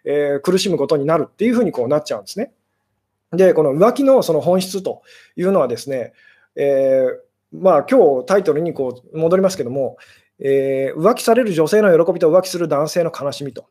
[0.05, 2.53] えー、苦しむことになるっていうふうにこうなっちゃうんですね。
[3.33, 5.03] で、この浮気のその本質と
[5.37, 6.15] いうのはですね、
[6.57, 9.99] えー、まあ今日タイトルにこう戻りますけども、
[10.41, 13.67] えー、浮気される女性の喜びと浮気する男性の悲しみと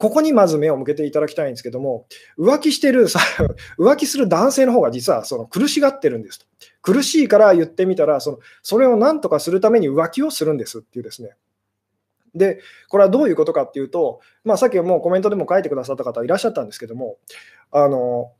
[0.00, 2.06] ここにまず目を向けていただきたいんですけども、
[2.38, 3.06] 浮気してる、
[3.78, 6.46] 浮気する男性の方が実はその苦しがってるんですと。
[6.80, 11.36] 苦しいから言ってみたら、そのそれを何とかするために浮気をするんですっていうですね。
[12.34, 17.18] で、これはどういうことかっていうと、まあ、さっきもうコメントでも書いてくださった方いらっしゃったんですけども、
[17.70, 18.32] あの、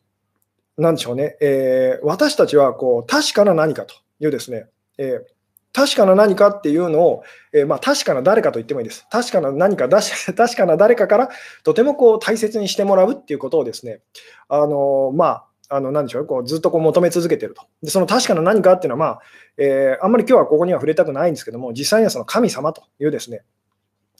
[0.78, 5.39] なでしょうね、えー、私たちはこう確かな何かというですね、えー
[5.72, 9.06] 確かな何かっていうのを、えー、まあ、確かな誰かと言ってもいいです。
[9.10, 11.30] 確かな何かだし、 確かな誰かから
[11.62, 14.00] とてもこう大切にしてもらうっていうことをですね、
[14.48, 17.62] あのー、まあ、あの、なんでしょう、こうずっとこう求め続けてると。
[17.82, 19.20] で、その確かな何かっていうのは、まあ、
[19.56, 23.42] えー、あんまり今日はここには触れたくないんですけども、実際にはその神様というですね、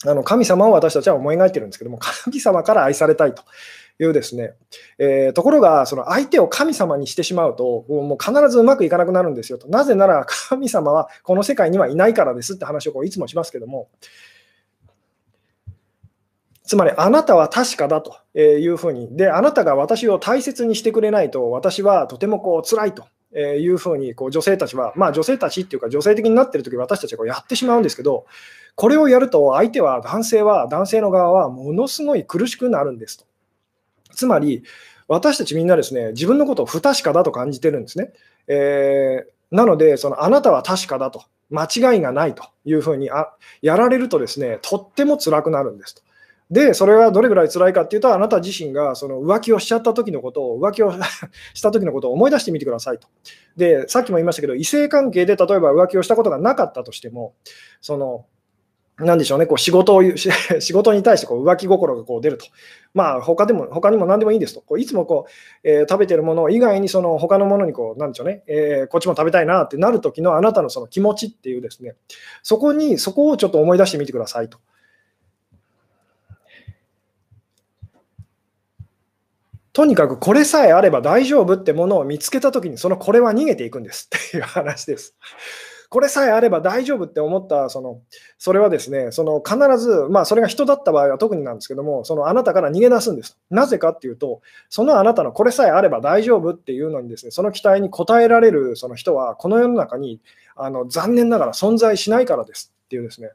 [0.05, 3.43] あの神様を私たちは思い描いてるんですけども、神様から愛されたいと
[4.03, 4.53] いうですね、
[4.97, 9.67] えー、ところが、その相手を神様にしてしまうと、もう必ずうまくいかなくなるんですよと。
[9.67, 13.89] なぜなら、神様はこの世界にはいないからですって話をこういつもしますけども、
[16.63, 23.05] つまり、あなたは確かだというふうに、で、あなたが私を大切にしてくれないと、私はとてもこう辛いと
[23.37, 28.25] いうふうにこう女性たちは、まあ、女性たちっていうか、女性的になってる時私たちはこうやってしまうんですけど、
[28.75, 33.25] これをやると、相手は、男性は、男性の側はものすごい苦しくなるんですと。
[34.13, 34.63] つまり、
[35.07, 38.13] 私たちみんなですね、自分のことを不確かだと感じてるんですね。
[38.47, 46.01] えー、なので、そのあなたは確かだと、間違いがないというふうにあやられるとですね、とっても辛くなるんですと。
[46.49, 50.93] で、それはどれぐらい辛いかっていうと、あなた自身がその浮気をしちゃった時のことを、浮気を
[51.53, 53.07] した時のことを思い出してみてくださいと。
[53.55, 57.35] で、さっきも言いましたけど、異性関係で例えば浮気をしたことがなかったとしても、
[57.79, 58.25] その
[59.01, 60.03] なんでしょうね、こう仕事を
[60.59, 62.45] 仕事に対してこう浮気心がこう出ると。
[62.93, 64.61] まあ、他でも、他にも何でもいいですと。
[64.61, 71.95] こういつもこう、えー、食べてるもの以外に、その他のものにこう、なんでしょうね、えー、こっちも食べたいなってなるときのあなたのその気持ちっていうですね、
[72.43, 74.59] そこに、そこをちょっと思い出してみてくださいと。
[79.73, 85.15] とにかくこれさえあれば大丈夫ってものを見つけたときに、そのこれは逃げていくんですっていう話です。
[85.91, 87.99] これさえあれば大丈夫って思ったその、
[88.37, 93.37] それはですね、その必ず、まあ、それが人だった場合は特になんですけども、そのあなたから逃げ出すんです。
[93.49, 100.21] なぜかっていうと、そのあなたのこれさえあれば大丈夫っていうのにですね、その期待に応えられるその人は、この世の中に
[100.55, 103.31] あの残念ながら存在しないからですっていうですね、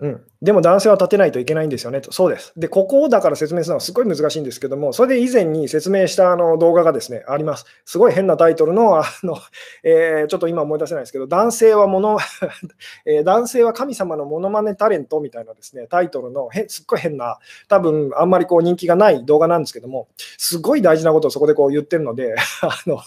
[0.00, 2.10] うん、でも男性は立てないといけないんですよねと。
[2.10, 2.54] そうです。
[2.56, 7.66] で、ここをだから説明するのはすごい難しいんですけども、それで以前に説明したあの動画がですね、あります。
[7.84, 9.36] すごい変なタイトルの、あの
[9.84, 12.18] えー、ちょっと今思い出せないですけど、男性はもの、
[13.04, 20.08] え、男性は神様のモノマネタレントみたいなですね、タイトルのへすっごい変な、多分あんまりこう人気がない動画なんですけども、
[20.38, 23.00] すごい大事なことをそこでこう言ってるので、 あの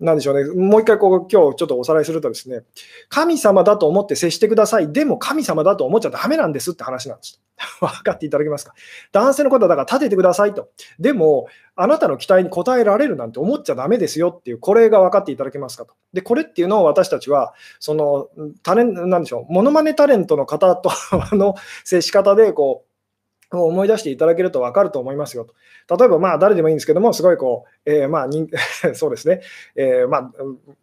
[0.00, 2.62] なんでしょうね、もう一回こう今日ちょっとおさらいするとですね、
[3.10, 4.92] 神様だと思って接してください。
[4.92, 7.40] でも神様だと思っちゃだめなんですって話なんです。
[7.80, 8.72] 分かっていただけますか？
[9.12, 10.70] 男性のことはだから立ててくださいと。
[10.98, 15.94] でも、あなたの期待に応えられるなんて思っちゃだめですよっていう、これが分かっていただけますかと。
[16.14, 18.28] で、これっていうのを私たちは、その、
[18.62, 20.90] タレンなんでしょう、モノマネタレントの方と
[21.36, 22.89] の接し方で、こう、
[23.52, 25.96] 思い出していただけると分かると思いますよと。
[25.96, 28.28] 例えば、まあ、誰でもいいんですけども、すごいこう、えー、まあ、
[28.94, 29.40] そうですね、
[29.74, 30.32] えー、まあ、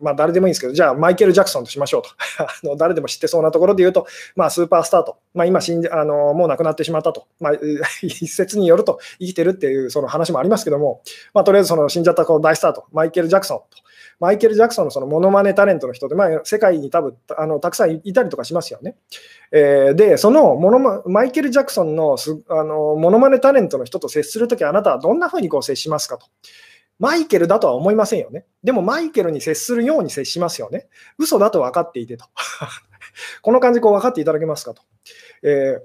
[0.02, 2.10] まあ、誰でもいいんですけど、じゃあ、マイケル・ジャクソンとしましょうと。
[2.44, 7.54] あの誰でも知ってそうなところで言うと、まあ、スーパースターと、まあ、今死んあの、もう亡くなってしまったと、まあ、
[8.04, 11.02] 一説によると、生きてるっていうその話もありますけども、
[11.34, 13.87] まあ、とりあえずその死んじゃったこの大スターと、マイケル・ジャクソンと。
[14.20, 18.96] マイケル・ジャクソンのそのモノマネタレントの人で、まあ、世界に多分あのたくさんいたりとかしますよね。
[19.52, 26.28] えー、で、そのモノマイケル・ジャクソンのすあのモノマネタレントの人と接するとき、あなたはどんなふうにこう接しますかと。
[27.00, 28.46] マイケルだとは思いませんよね。
[28.64, 30.88] でもマイケルに接するように接しますよね。
[31.20, 32.26] 嘘だと分かっていてと。
[33.44, 34.82] この感じこう分かっていただけますかと。
[35.44, 35.78] え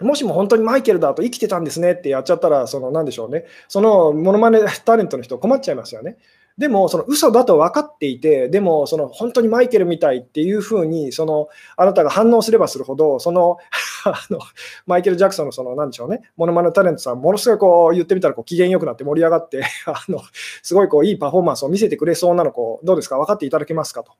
[0.00, 6.18] ー、もしも本当にマイケルだと生きてたんですねってやっちゃったら、その何でしょうね、そのモノマネタレントの人困っちゃいますよね。
[6.58, 13.58] でも、その嘘だと分かっていて、でも、その本当にマイケルみたいっていうふうに、そのあなたが反応すればするほど、その
[14.06, 14.38] あの
[14.86, 20.22] マイケル・ジャクソンのその、なんでしょうね、モノマネタレントさん、ものすごいこう言ってみたらこう機嫌よくなって盛り上がって あの、
[20.62, 24.02] すごいこういいパフォーマンスを見せてくれそうなの、こうどうですか、分かっていただけますか？
[24.02, 24.12] と。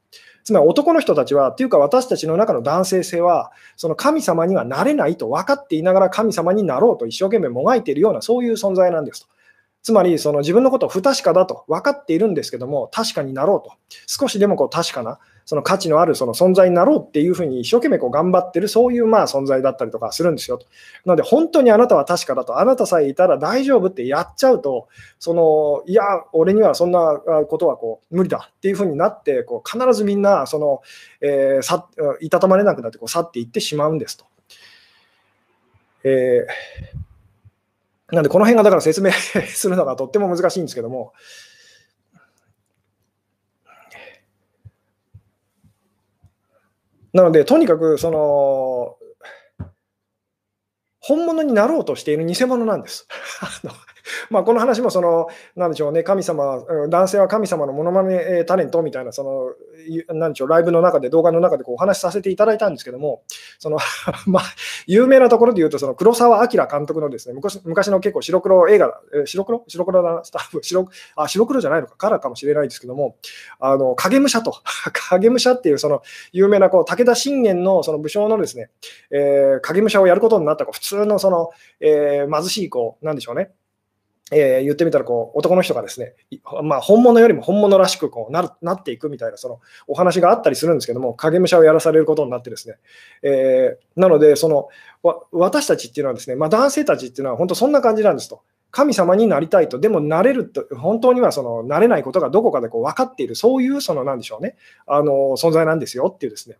[0.44, 9.35] つまり男の人たちは、っていうか私たちの中の男性性は、その神様にはなれないと分かっていながら神様になろうと一生懸命もがいているような、そういう存在なんですと。
[9.86, 13.76] つまり、その自分のことを不確かだと分かっているんですけども、確かになろうと。
[14.08, 20.66] 少しでもこう確かな、その価値のあるその存在になろうっていうふうに一生懸命こう頑張ってる、そういうまあ存在だったりとかするんですよと。
[21.04, 24.88] なので、本当にあなたは確かだと、あなたさえいたら大丈夫ってやっちゃうと、
[25.20, 30.82] そのいや、俺にはそんなことはこう無理だっていうふうになって、こう必ずみんなその、
[31.20, 31.86] えー、さ
[32.20, 34.24] いたたまれなくなってこう去っていってしまうんですと。
[36.02, 37.05] えー
[38.12, 39.10] なんで、この辺がだから説明
[39.48, 41.12] するのがとっても難しいんですけども、
[47.12, 48.96] なので、とにかく、その、
[51.00, 53.08] 本物になろうとしている偽物なんです。
[54.30, 59.24] まあこの話もその、なんでしょうね、神様、男性は神様のものまねタレントみたいな、そ
[60.08, 63.22] の、なんでしょう、ライブの中で、動画の中でこうお話しさせていただいたんですけども、
[63.58, 63.78] その
[64.26, 64.42] まあ、
[64.86, 69.64] 有名なところで言うと、その黒澤明監督のですね昔昔の結構白黒映画、え白黒？
[69.68, 73.16] 白黒だスタッフ白あ、白黒じゃないのか、カラーかもしれないですけども、
[73.60, 74.54] あの影武者と、
[75.10, 78.70] 影武者っていうその有名なこう武田信玄のその武将のですね、
[79.10, 83.50] えー、影武者をやることになった普通のその、えー、貧しいこう、なんでしょうね、
[84.32, 86.14] えー、言ってみたらこう男の人がですね、
[86.64, 92.74] まあ、本物よりも本物らしくこうなるなっていくみたいなそのお話があったりするんですけども、影武者をやらされることになってですね、
[93.22, 94.68] えー、なのでその
[95.30, 98.42] 私たちっていうのはですね、まあ、男性たちっていうのは本当そんな感じなんですと。
[98.72, 106.58] 神様になりたいと、でもなれると、本当にはそのなれないことがどこかでこう分かっている、そういうそのなんでしょうね、あの存在なんですよっていうですね、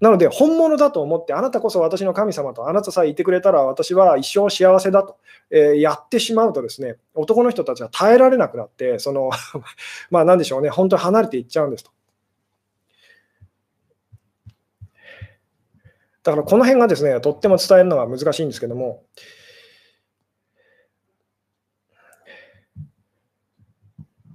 [0.00, 5.18] なので、本物だと思って、あなたこそ私の神様と、あなたさえいてくれたら私は一生幸せだと、
[5.50, 9.30] えー、やってしまうとですね、男の人たちは耐えられなくなって、その
[10.10, 11.90] まあなんでしょうね、本当に離れていっちゃうんですと。
[16.24, 19.02] だからこの辺がですね、とっても伝えるのが難しいんですけども、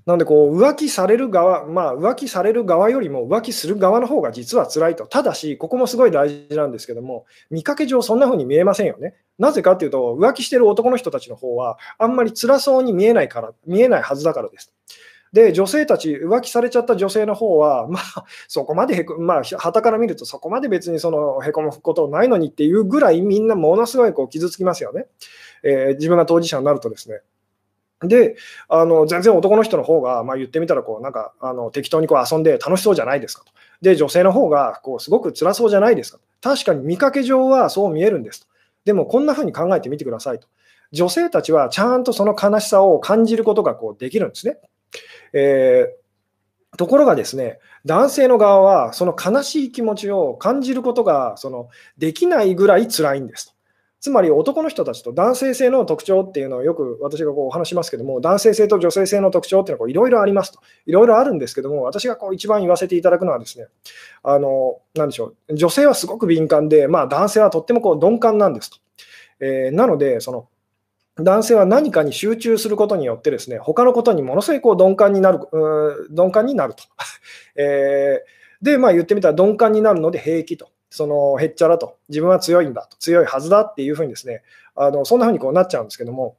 [0.09, 5.05] なのでこう浮気される側、まあ、浮気される側よりも浮気する側の方が実は辛いと。
[5.05, 9.13] ただし、ここもすごい大事なんですけども、見かけ上そんな風に見えませんよね。
[9.37, 14.73] なぜかっていうと、浮気してる男の人たちの方は、あんまり辛そうに見えないから、見えないはずだからです。
[15.31, 25.05] で、女性たち、浮気されちゃった女性の方は、まあ、そこまでへこ、まあ、旗から見ると、そこまで別にそのへこむことないのにっていうぐらい、みんなものすごいこう傷つきますよね。
[25.61, 27.21] えー、自分が当事者になるとですね。
[28.01, 28.37] で、
[28.69, 33.51] あの全然男の人の方が、まあ、言ってみたらこう、なんかあの適当にこう遊んで楽しそうじゃないですかと。
[33.81, 36.19] で、女性の方がこうすごく辛そうじゃないですか。
[36.41, 38.47] 確かに見かけ上はそう見えるんですと。
[38.85, 40.47] でも、こんな風に考えてみてくださいと。
[40.91, 44.57] 女性たちはちゃんとその悲しさを感じることがこうできるんですね。
[45.33, 53.58] えー、ところがですね、男性の側はその悲しい気持ちを感じることがそのできないぐらい辛いんですと。
[54.01, 60.59] つまり男の人たちと男性性の特徴っていうのをよく私がこうお話しますけども、男性性と女性性の特徴っていうのはいろいろありますと。
[60.85, 63.67] いろいろあるんですけども、私がこう一番言わせていただくのはですね、
[64.23, 68.77] あの、なんでしょう、女性はすごく敏感で、まあ男性はとってもこう鈍感なんですと。
[69.41, 70.47] えー、なので、その、
[71.21, 75.39] 男性は何かに集中することによってですね、他のことにものすごいこう鈍感になる、
[76.11, 76.83] 鈍感になると。
[77.61, 80.69] えー、で、まあ言ってみたら鈍感になるので平気と。
[80.89, 84.43] そのへっちゃらと、自分は強いんだと、強いはずだっていうふうにですね、
[84.75, 86.37] あのそんなふうにこうなっちゃうんですけども、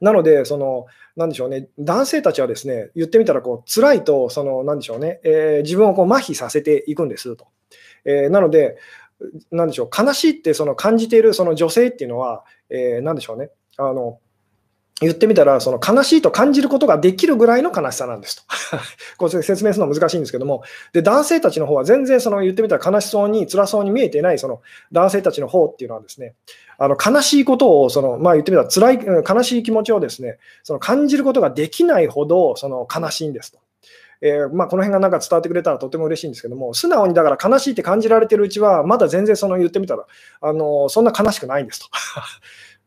[0.00, 7.46] なので、その、なんでしょうね、男性たちはですね、言ってみたら、こう、辛いと、その、なんでしょうね、えー、自分をこう麻痺させていくんですと。
[8.04, 8.76] えー、なので、
[9.50, 14.18] なんでしょう、悲しいってその感じているその女性っていうのは、えー、なんでしょうね、あの、
[15.04, 18.42] 言ってみたら、その悲しいと感じることができるぐらいの悲しさなんですと。
[19.18, 20.62] これ説明するのは難しいんですけども、
[20.92, 24.60] で男性たちの方は全然その言ってみたら悲しそうに、辛そうに見えていないその
[24.92, 26.34] 男性たちの方っていうのはですね、
[26.78, 33.58] あの悲しいことをその、まあ、言ってみたら辛い、悲しい気持ちをですね、その感じることができないほどその悲しいんですと。
[34.20, 40.06] えー、まあ、この辺がなんか伝わってくれたらとても嬉しいんですけども、素直にだから悲しいって感じられてるうちは、まだ全然その言ってみたら、
[40.40, 41.86] あのそんな悲しくないんですと。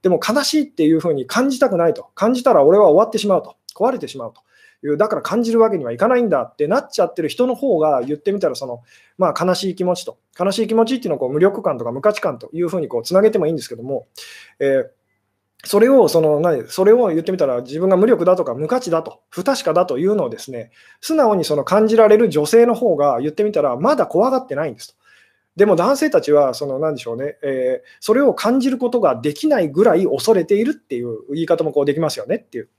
[0.08, 2.10] でも悲しいっていうふうに感じたくないと。
[2.16, 3.58] 感じたら俺は終わってしまうと。
[3.76, 4.42] 壊れてしまうと。
[4.86, 8.84] いう、だから感じるわけにはいかないんだってなっちゃってる人の方が言ってみたらその、
[9.18, 14.08] まあ、悲しい気持ちと、悲しい気持ちっていうのをこう無力感とか無価値観というふうにこうつなげてもいいんですけども、
[14.60, 14.98] えー
[15.64, 20.70] それをその何それを言ってみたら自分が無力だとか無価値だと不確かだというのをですね
[21.02, 25.07] 素直にその感じられる女性の方が言ってみたらまだ怖がってないんですと。
[25.58, 32.70] でも男性たちは、その何でしょうね、えー、それを感じることができないぐらい恐れているっていう言い方もこうできますよねっていう。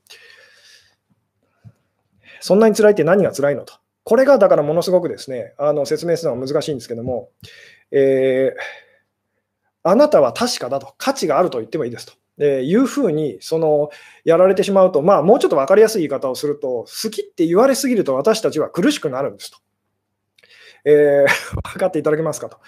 [2.41, 3.75] そんなに辛いって何が辛いのと。
[4.05, 7.31] これがだからものすごくですね、あの説明するのは難しいんですけども、
[7.91, 8.61] えー、
[9.83, 12.13] あなたは確かだと、価値があると言ってもいいですと。
[12.41, 13.91] えー、いうふうにその
[14.25, 19.59] やられてしまうと、まあ、もうちょっと分かりやすい言い方をすると、好きって言われすぎると私たちは苦しくなるんですと。
[20.89, 22.59] えー、 分かっていただけますかと。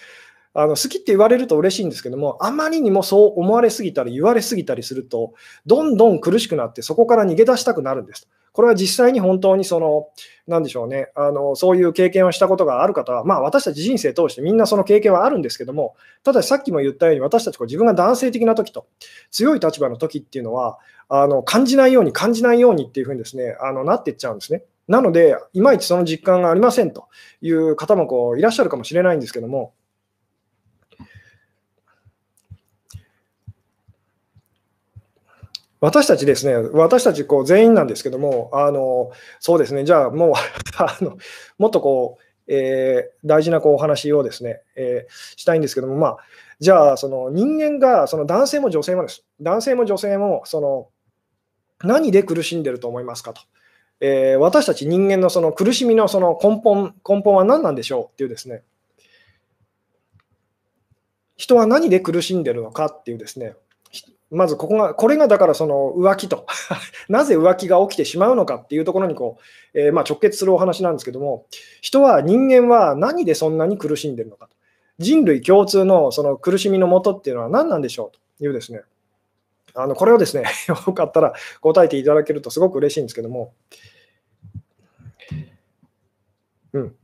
[0.52, 5.32] あの好きって言われると嬉しいんですけども、あまりにもそう思われすぎたり言われすぎたりすると、
[5.64, 8.28] どんどん苦しくなって、そこから逃げ出したくなるんです。
[8.52, 10.08] これは実際に本当にその、
[10.48, 18.86] なんでしょうね、あのそういう経験をしたことがある方は、まあ、私たち人生通してみんなその経験はあるんですけども、たださっきも言ったように、私たちこう自分が男性的な時と、
[19.30, 20.78] 強い立場の時っていうのは、
[21.08, 24.64] あの感じないように、感じないようにっていうふうにですね、あのなっていっちゃうんですね。
[24.90, 27.06] なので、いまいちその実感がありませんと
[27.40, 29.72] いう方もこういらっしゃるかもしれないんですけども、
[35.80, 40.32] 私たちですね、私たちこう全員なんですけども、あのそうですね、じゃあもう
[40.76, 41.16] あの
[41.56, 46.16] もっとこう、えー、大事なこうお話をですね、えー、したいんですけども、まあ、
[46.58, 50.88] じゃあその人間が、その男性も女性もです、男性も女性もその
[51.84, 53.42] 何で苦しんでると思いますかと。
[54.00, 58.62] えー、私たち人間のその苦しみのその根本根本は何なんでしょうっていうですね、
[61.36, 63.54] 人は何で苦しんでるのかっていうですね、
[64.30, 66.46] まずここが、これがだからその浮気と、
[67.08, 69.38] なぜ浮気が起きてしまうのかっていうところにこ
[69.74, 71.46] う、えー、まあ直結するお話なんですけども、
[71.80, 74.56] 人は、人間は何でそんなに苦しんでるのかと。
[74.98, 78.82] 人類共通のその苦しみのもとっていうのは何なんでしょうというですね、
[79.74, 83.52] あのこれをですね、 よかったら答えていただけるとすごく嬉しいんですけども、
[86.72, 86.94] うん。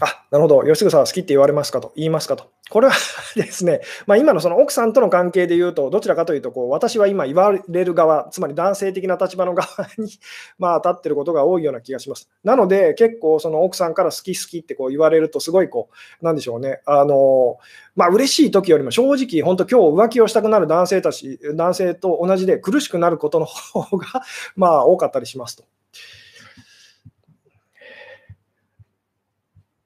[0.00, 0.62] あ、なるほど。
[0.62, 2.50] 吉純さんは好きって言われますかと、言いますかと。
[2.70, 2.94] これは
[3.36, 9.68] ですね、 まあ、今のその奥さんとの関係で言うと、どちらかというとこう、私は今言われる側、つまり男性的な立場の側
[9.98, 10.10] に
[10.58, 12.28] まあ立ってることが多いような気がします。
[12.42, 15.90] なので、結構その奥さんから好き好きってこう言われると、すごいこ
[16.20, 17.58] う、なんでしょうね、あの
[17.94, 24.06] まあ嬉しい時よりも正直、本当、今日浮気をしたくなる男性たち、男性と同じで苦しくなることの方が
[24.56, 25.64] まあ多かったりしますと。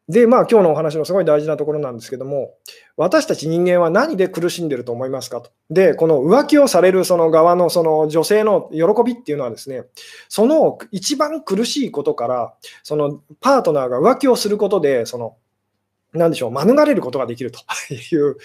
[0.08, 2.54] で、まあ今日のお話のすごい大事なところなんですけども、
[2.96, 5.50] 私たち人間は何で苦しんでると思いますかと。
[5.70, 9.84] で、この浮気をされるその側のその女性の喜びっていうのはですね、
[10.28, 15.36] その一番苦しいことから、そのパートナーが浮気をすることで、その
[16.14, 17.60] なんでしょう、免れることができると。
[17.92, 18.36] いう、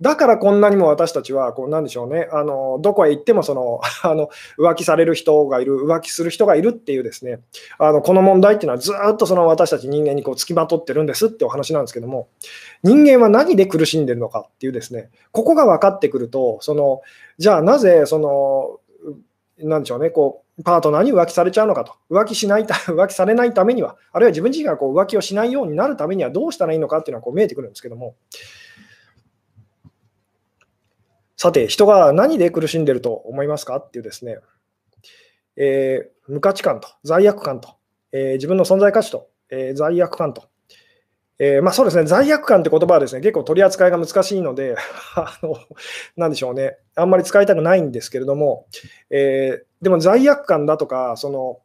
[0.00, 7.40] だからこんなにも私たちは、こうなんでしょうね、あのどこへ行ってもその あの浮気される人がいる、浮気する人がいるっていうですね、
[7.78, 12.28] あのこの問題っていうのはずっとその私たち人間にこう付きまとってるんですってお話なんですけども、
[12.82, 17.02] 人間は何で苦しんでるのかっていうですね、ここが分かってくると、その
[17.38, 18.78] じゃあなぜその、
[19.58, 28.14] なんでしょうね、こうパートナーに浮気されちゃうのかと、浮気しない 浮気されないためには、あるいは自分自身がこう浮気をしないようになるためにはどうしたらいいのかっていうのはこう見えてくるんですけども、
[31.36, 34.38] さて、人が何で苦しんでると思いますかっていうですね、
[35.56, 37.76] えー、無価値観と罪悪感と、
[38.12, 40.44] えー、自分の存在価値と、えー、罪悪感と、
[41.44, 44.76] えー、まあ、そうですね、罪悪感って言葉はですね、結構取り扱いが難しいので、
[45.16, 45.56] あの、
[46.16, 48.66] なでしょうね、あんまり使いたくないんですけれども、
[49.10, 51.58] えー、でも罪悪感だとか、その、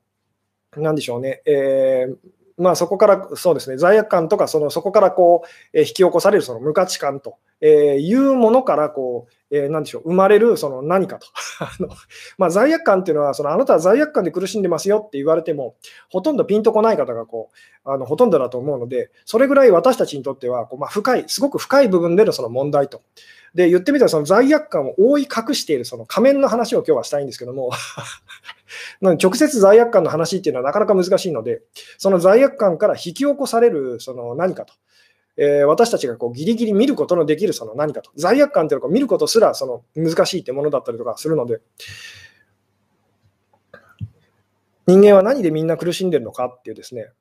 [0.82, 2.18] なでしょうね、えー、
[2.58, 11.28] まあ、そこから、そうですね、罪悪感とか、そのそこからこう、え引き起こされるその無価値観とえいうものからこう、えー、でしょう、生まれるその何かと。
[11.60, 11.90] あの
[12.38, 15.76] まあ、罪悪感っていうのは、そのあなたは罪悪感で苦しんでますよって言われても、
[16.10, 17.50] ほとんどピンとこない方がこ
[17.86, 23.02] うあのほとんどだと思うので、それぐらい私たちにとってはこう、まあ、深い、すごく深い部分でのその問題と。
[23.56, 27.72] で、言ってみたら、その罪悪感を覆い隠しているその仮面の話を今日はしたいんですけども
[29.02, 31.62] 直接罪悪感の話っていうのはなかなか難しいので、
[31.98, 34.74] その罪悪感から引き起こされるその何かと。
[35.40, 41.62] えー、私たちがこうギリギリ見ることのできるその何かと、罪悪感というのを見ることすらその難しいってものだったりとかするので、
[44.88, 47.12] 人間は何でみんな苦しんでるのかっていうですね、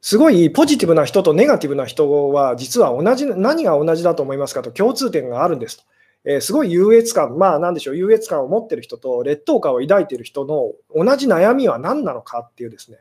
[0.00, 5.84] すごいポジティブな人とネガティブな人は、実は同じ、何が同じだと思いますかと共通点があるんですと。
[6.24, 12.98] えー、すごい優越感、まあなんでしょう、優越感を持ってる人と劣等感を抱いてる人の同じ悩みは何なのかっていうですね、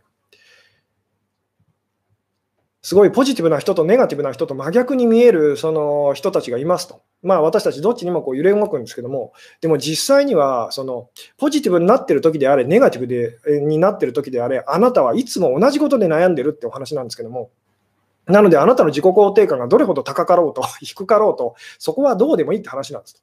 [2.82, 7.02] すごいポジティブな人とネガティブな人と真逆に見えるその人たちがいますと。
[7.22, 17.52] まあ私たちどっちにもこう揺れ動くんですけども、でも実際にはそのポジティブになってる時であれ、ネガティブでになってる時であれ、あなたはいつも同じことで悩んでるってお話なんですけども、
[18.30, 23.22] なのであなたの自己肯定感がどれほど高かろうと、 低かろうと、そこはどうでもいいって話なんですと。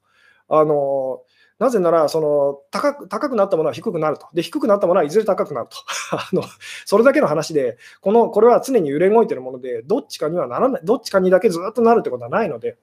[0.49, 1.21] あの
[1.59, 4.27] なぜならその高く、高くなったものは低くなると。
[4.33, 5.77] で、低くなったものはいずれ高くなると。
[6.15, 6.43] あの
[6.85, 12.77] それだけの話で、このこれは常に揺れ動いてるもので、どっちかにはならない、どっちかにだけずっとなるってことはないので、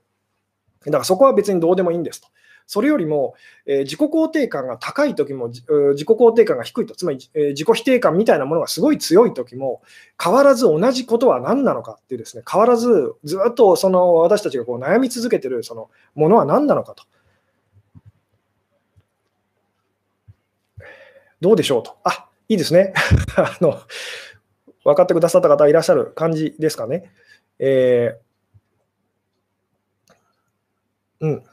[0.87, 2.29] だからそこは別にどうでもいいんですと。
[2.67, 3.35] それよりも、
[3.67, 5.69] えー、自己肯定感が高い時も、自己
[6.07, 9.83] 肯定感が低いと、つまり、えー、自己否定感みたいなものがすごい強い時も、
[10.23, 17.05] 変わらず同じことは何なのかっていうですね、変わらずずっとその私たちがこう悩み続けてるそのものは何なのかと。
[21.41, 21.99] どうでしょうと。
[22.05, 22.95] あ、いいですね。
[23.37, 23.79] あの、
[24.85, 27.11] 分かってくださった方いらっしゃる感じですかね。
[27.59, 31.45] えー、うん。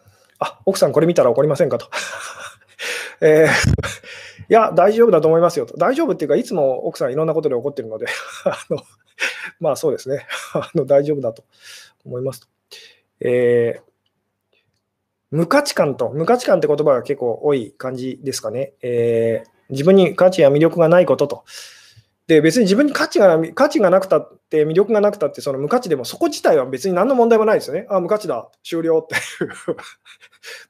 [0.41, 1.89] あ、奥さんこれ見たら怒りませんかと。
[3.21, 3.47] えー、
[4.49, 5.77] いや、大丈夫だと思いますよと。
[5.77, 8.07] 大丈夫っていうか、いつも奥さんいろんなことで怒ってるので、
[8.43, 8.83] あの
[9.59, 10.27] まあそうですね。
[10.53, 11.45] あの大丈夫だと
[12.05, 12.47] 思いますと。
[13.21, 14.57] えー、
[15.29, 18.73] 無価値観と、無価値観って言葉が結構多い感じですかね。
[18.81, 21.43] えー自分に価値や魅力がないことと。
[22.27, 27.85] で、別に自分に価値が価値がなくたって、魅力がなくたって、その無価値でも、そこ自体は別に何の問題もないですよね。
[27.89, 29.51] あ、無価値だ、終了っていう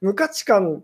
[0.00, 0.82] 無価値観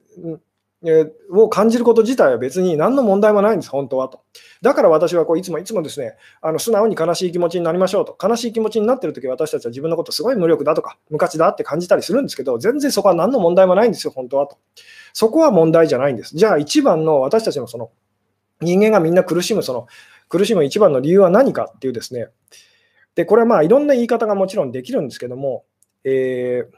[1.32, 4.22] を感じること自体は別に何の問題もないんです、本当はと。
[4.62, 8.16] だから私はこういつもいつもですね、あの素直に悲しい気持ちになりましょうと。
[8.22, 14.58] 悲しい気持ちになってるとき、私たちは自分のことすごい無力だとか、無価値だって感じたりするんですけど、全然そこは何の問題もないんですよ、本当はと。
[15.12, 16.36] そこは問題じゃないんです。
[16.36, 17.90] じゃあ一番の私たちのその
[18.60, 19.86] 人間がみんな苦しむその
[20.28, 22.28] 苦しむ一番の理由は何かっていうですね、
[23.14, 25.64] でこれはまあいろんな言い方がもちろんできるんですけども、
[26.04, 26.76] えー、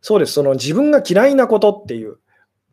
[0.00, 2.18] そうです、その自分が嫌いなことっていう、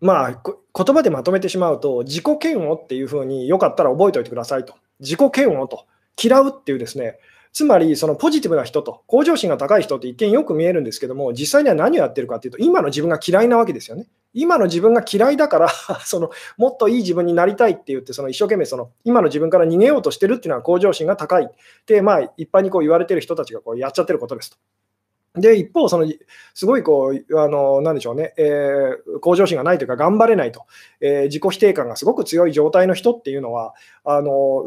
[0.01, 4.75] まあ、言葉でまとめてしまうと、自己嫌悪っていうふうによかったら覚えておいてくださいと。
[4.99, 5.85] 自己嫌悪と、
[6.21, 7.17] 嫌うっていうですね、
[7.55, 14.07] つまりそのポジティブな人と、向上心が高い人って一見よく見えるんですけども、実際には何をやってるかっていうと、今の自分が嫌いなわけですよね。
[14.33, 15.69] 今の自分が嫌いだから
[16.03, 21.49] そのもっといい自分になりたいって言って、その一生懸命その今の自分から逃げようとしてるっていうのは向上心が高い。
[21.87, 24.57] で、まあ、一般にこう言われてる人たちがこうやっちゃってることですと。
[25.39, 26.11] で、一方、その
[26.53, 30.63] すごいこう、あのなんでしょうね、えー、向上心がないというか、頑張れないと、
[30.99, 34.65] えー、自己否定感がすごく強い状態の人っていうのは、あの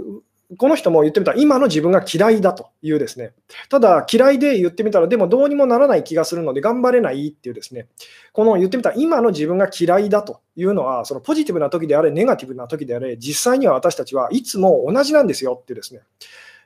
[0.57, 3.33] この人も言ってみたら、今の自分が嫌いだというですね、
[3.69, 7.87] ただ嫌いで言ってみたら、でもどうにもならない気がするので頑張れないっていうですね、
[8.33, 16.01] この言ってみたら、今の自分が嫌いだというのは、そのポジティブな時であれ、ネガティブな時であれ、実際には私たちはいつも同じなんですよっていうですね、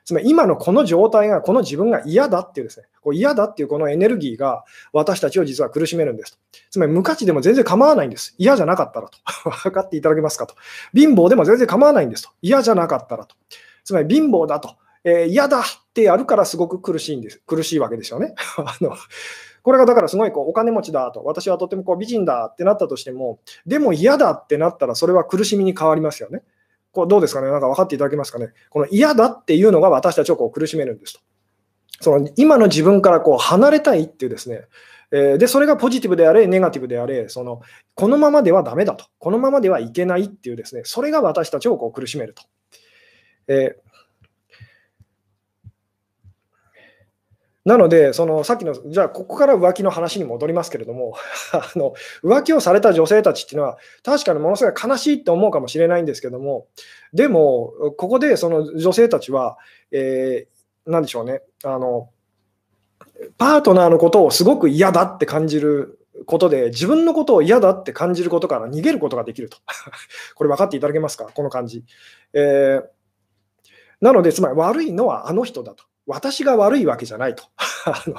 [0.05, 6.39] つまり今のこの状態が、この自分が嫌だっていうですね、こう嫌だっていうこのエネルギーが私たちを実は苦しめるんです。
[6.71, 8.35] つまり無価値でも全然構わないんです。
[8.37, 9.17] 嫌じゃなかったらと。
[9.49, 10.55] 分かっていただけますかと。
[10.93, 12.29] 貧乏でも全然構わないんですと。
[12.41, 13.35] 嫌じゃなかったらと。
[13.83, 14.75] つまり貧乏だと。
[15.05, 15.63] えー、嫌だっ
[15.93, 17.41] てやるからすごく苦しいんです。
[17.45, 18.35] 苦しいわけですよね。
[18.57, 18.95] あの
[19.61, 26.43] これがだからすごいこうお金持ちだと、私はとてもこう美人だってなったとしても、でも嫌だってなったらそれは苦しみに変わりますよね。
[26.91, 27.49] こうどうですかね？
[27.49, 28.49] なんか分かっていただけますかね？
[28.69, 31.19] この嫌だっていうのが私たちをこう苦しめるんですと。
[32.01, 34.65] その今の自分からこう離れたいっていうですね、
[35.11, 37.61] え、で、それがポジティブであれ、ネガティブであれ、その
[37.95, 42.43] このままではダメだと、このままではいけないっていうですね、それが私たちをこう苦しめると。
[43.47, 43.75] え
[47.65, 51.15] なので、そのさっきの、じゃあ、ここから浮気の話に戻りますけれども、
[51.53, 56.67] あの浮気をされた女性たちっていうのは、確かにものすごい悲しいって思うかもしれないんですけども、
[57.13, 59.57] でも、ここでその女性たちは、
[59.91, 62.09] えー、なんでしょうねあの、
[63.37, 69.57] パートナーのことをすごく嫌だって感じることで、自分のことを嫌だって感じることから逃げることができると。
[70.35, 71.85] これ分かっていただけますか、この感じ。
[72.33, 72.85] えー、
[74.03, 75.85] なので、つまり悪いのはあの人だと。
[76.05, 77.45] 私が悪いわけじゃないと。
[77.87, 78.15] あの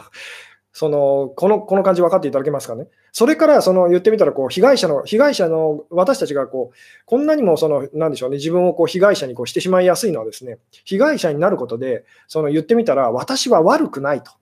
[0.73, 2.89] そのこのこの感じ分かっていただけますかね。
[3.13, 14.33] それからその言ってみたらこう被害者の被害者の私たちがこうこんなにもそのなんでしょうね自分をこう被害者にこうしてしまいやすいのはですね被害者になることでその言ってみたら私は悪くないと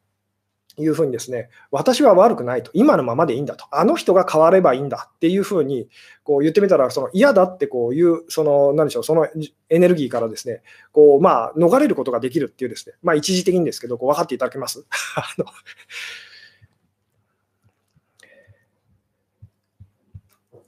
[0.78, 5.88] いうふうにですね、私は悪くないと、今のままでいいんだと、あの人が変わればいいんだっていうふうに
[6.24, 9.26] こう言ってみたら、その嫌だってこういう、その何でしょう、その
[9.68, 10.62] エネルギーからですね、
[10.92, 14.84] こうまあ逃れることができるっていうですね、まあ一時的にですけど、こう分かっていただけます？
[15.16, 15.44] あの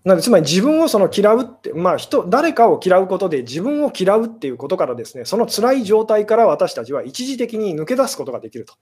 [0.05, 8.75] なのでつまり自分をその嫌うって、まあ人、誰かを嫌うことで自分を嫌うっていうことからですね、その辛い状態から私たちは一時的に抜け出すことができると。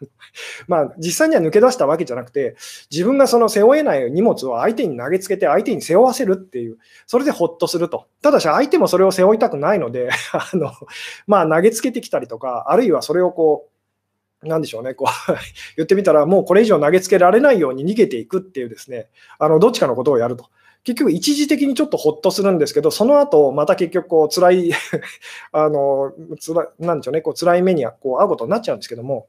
[0.66, 2.56] まあ実際には抜け出したわけじゃなくて、
[2.90, 8.06] 自分がその背負えない荷物を相手に投げつけて相手に背負わせるっていう、それでほっとすると。
[8.22, 10.72] ただし相手もそれを背負いたくないので、 あの、
[11.26, 13.73] まあ投げつけてきたりとか、あるいはそれをこう、
[14.44, 15.32] なんでしょうね、こう
[15.76, 20.46] 言ってみたら、もうこれ以上投げつけられないように逃げていくっていうですね、あのどっちかのことをやると。
[20.84, 24.70] 結局一時的にちょっとほっとするんですけど、その後、また結局こう辛い
[25.52, 29.26] あの、辛い、なんでしょうね、こう辛い目にこう会うことになっちゃうんですけども、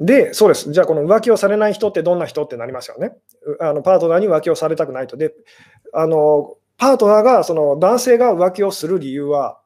[0.00, 0.72] で、そうです。
[0.72, 3.16] じゃあ、この浮気をされない人ってどんな人ってなりますよね。
[3.60, 5.16] あのパートナーに浮気をされたくないと。
[5.16, 5.32] で、
[5.92, 9.60] あのパートナーが、その男性が浮気をする理由は、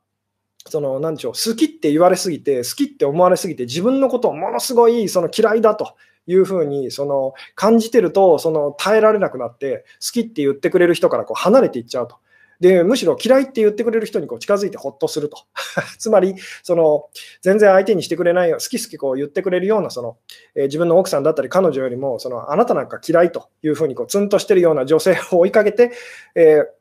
[0.71, 5.95] そのなんでしょう、好きって言われすぎて、好きって思われすぎて、自分のことをものすごいその嫌いだと
[6.29, 12.17] いうふうにその感じてるとその耐えられなくなって好きって言ってくれる人からこう離れていっちゃうと。
[12.61, 15.39] でむしろ嫌いって言ってくれる人にこう近づいてほっとすると。
[15.97, 17.09] つまりその
[17.41, 20.17] 全然相手にしてくれないよ好き好きこう言ってくれるようなその、
[20.57, 25.93] えー、自分の奥さんだったり彼女よりもそのあなたなんか嫌いというふうにこうツンとしてるような女性を追いかけて、
[26.35, 26.78] えー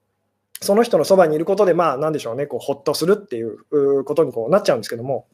[0.62, 5.28] その人のそばにいることで、まあ、なんでしょうね、こうほっとするっていうことにこうなっちゃうんですけども、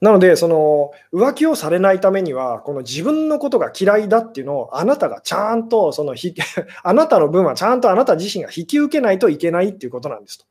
[0.00, 6.34] なので、その浮気をされないためには、この自分のことが嫌いだっていうのを、あなたがちゃんとそのひ
[6.82, 10.46] あなたの分はちゃんとあなた自身が引き受けないといけないっていうことなんですと。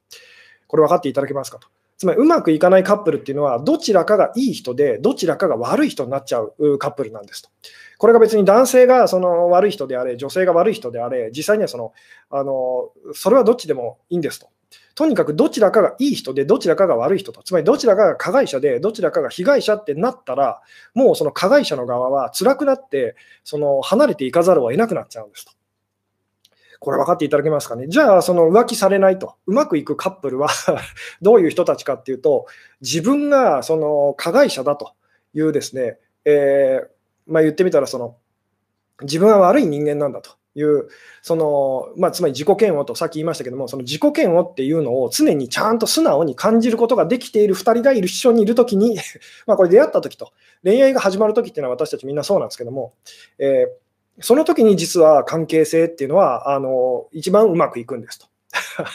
[0.67, 1.67] これ分かっていただけますかと。
[1.99, 7.49] つまりうまくいかないカップルっていうのは、どちらかがいい人で、どちらかが悪い人になっちゃうカップルなんですと。
[7.97, 11.91] これが別に男性がその悪い人であれ、女性が悪い人であれ、実際にはその
[12.29, 14.47] あのそれはどっちでもいいんですと。
[14.95, 20.61] とにかくどちらかがいい人で、どちらかが悪い人と、つまりどちらかが加害者で、どちらかが被害者ってなったら、
[20.93, 25.51] もうその加害者の側は辛くなって、その離れていかざるを得なくなっちゃうんですと。
[26.79, 27.87] これ分かっていただけますかね？
[27.89, 30.49] じゃあ、その浮気されないと、うまくいくカップルは
[31.21, 32.45] どういう人たちかっていうと、
[32.81, 34.93] 自分がその加害者だと
[35.33, 36.87] いうですね、えー、
[37.27, 38.15] まあ、言ってみたらその、
[39.01, 40.87] 自分は悪い人間なんだという、
[41.21, 48.97] そのまあ、つまり自己嫌悪とさっき言いましたけども、その自己嫌悪っていうのを常にちゃんと素直に感じることができている2人がいる一緒にいるときに、
[49.47, 50.31] まあこれ出会ったときと、
[50.63, 52.93] 恋愛が始まるときっていうのは私たちみんなそうなんですけども、
[53.37, 53.88] えー
[54.21, 58.27] その時に実は関係性っていうのは、あの一番うまくいくんですと。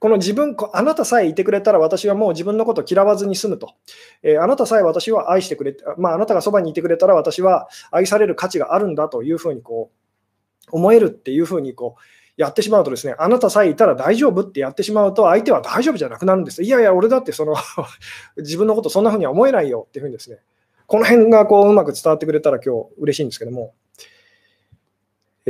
[0.00, 3.74] この自分、あなたさえいてくれたら私はもう自分のことを嫌わずに済むと。
[4.22, 12.00] えー、あなたさえ私は愛してくれ、まあ、あなたがそばにいてくれたら私は愛される価値があるんだというふうにこう思えるっていうふうにこう
[12.36, 16.62] やってしまうとですね、あなたさえいたら大丈夫ってやってしまうと、相手は大丈夫じゃなくなるんです。
[16.62, 17.56] いやいや、俺だってその
[18.36, 20.38] 自分のことそんなふうには思えないよっていうふうにですね、
[20.86, 23.74] この辺がこううまく伝わってくれたら今日嬉しいんですけども。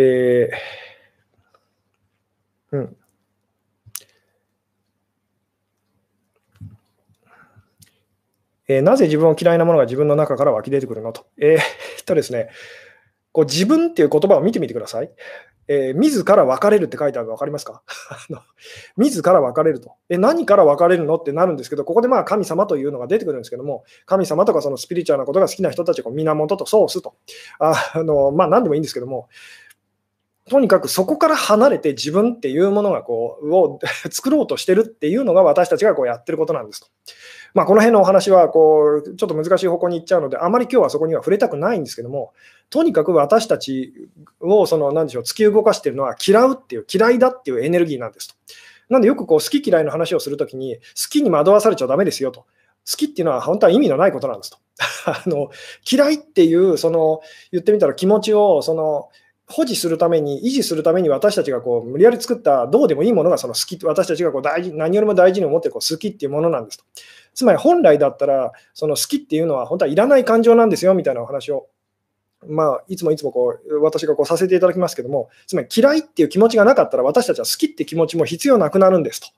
[0.01, 2.97] えー、うん。
[8.69, 11.27] えー、なぜ自分を嫌いなものが自分の中から湧き出てくるのと。
[11.37, 12.49] えー、っとですね、
[13.33, 15.11] こう自分っていう言葉を見てみてください。
[15.67, 17.83] えー、自ら別れるって書いてあるの分かりますか？
[18.97, 19.95] 自ら別れると。
[20.09, 27.17] え、何から別れるのってなるんですけど、ここでまあ神様というのが出てくるんですけども、神様とかそのスピリチュアルなことが好きな人たちが源とソースと。
[27.59, 29.29] あのまあ何でもいいんですけども、
[30.49, 33.79] とにかくそこから離れて自分っていうものがこうを
[34.11, 36.89] 作ろうとしてるっていうのが私たちがこうやってることなんですと。
[37.55, 42.33] まあ、この辺のお話はこうちょっと難しい方向に行っちゃうので、あまり今日はそこには触れたくないんですけども、
[42.71, 43.95] とにかく私たち
[44.41, 48.35] をその何でしょう突き動かしているのは嫌うっていう、嫌いだっていうエネルギーなんですと。
[48.91, 52.41] なんでよくこう好き嫌いの話をするときに、好きに惑わされちゃだめですよと。
[52.91, 54.59] 好きっていうのは本当は意味のないことなんですと。
[55.07, 55.51] あの
[55.91, 57.21] 嫌いっていうその
[57.53, 59.09] 言ってみたら気持ちをその
[59.51, 66.85] 保持するために、維持するために私たちがこう無理やり作ったどうでもいいものがその好き、私たちがこう大事何よりも大事に思ってこう好きっていうものなんですと。
[67.35, 71.69] つまり本来だったら、その好きっていうのは本当はいらない感情なんですよみたいなお話を、
[72.47, 79.29] まあ、いつもいつもこう私がこうさせていただきますけども、つまり嫌いっていう気持ちがなかったら私たちは好きって気持ちも必要なくなるんですと。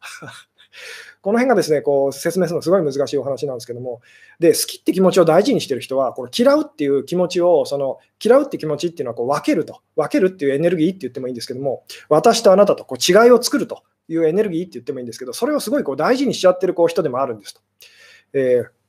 [1.22, 4.00] この辺がですね、こう説明するのすごい難しいお話なんですけども、
[4.38, 17.60] で、好きって気持ちを大事にしてる人は、この嫌うっていう気持ちを、その嫌うって気持ちっていうのはこう分けると、分けるっていうエネルギーって言ってもいいんですけども、私とあなたとこう違いを作るというエネルギーって言ってもいいんですけど、それをすごいこう大事にしちゃってるこう人でもあるんですと。
[18.32, 18.79] えー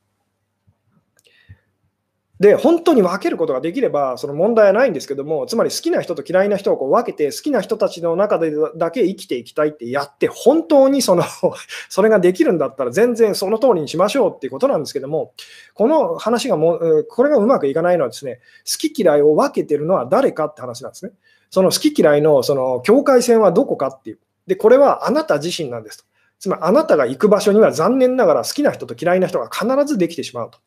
[2.42, 11.22] で、本当に分けることができれば、その問題はないんですけども、つまり好きな人と嫌いな人をこう分けて、好きな人たちの中でだけ生きていきたいってやって、本当にその
[11.88, 15.34] それができるんだったら、全然その通りにしましょうっていうことなんですけども、
[15.74, 21.12] この話がもう、これがうまくいかないのはですね、好き嫌いを分けてるのは誰かって話なんですね。
[21.48, 24.18] その好き嫌いのその境界線はどこかっていう。
[24.48, 26.04] で、これはあなた自身なんですと。
[26.40, 30.58] つまりあなたが行く場所には残念ながら好きな人と嫌いな人が必ずできてしまうと。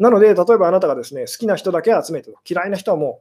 [0.00, 3.20] なので、例えばあなたがですね、好きな人だけ集めて、嫌いな人はも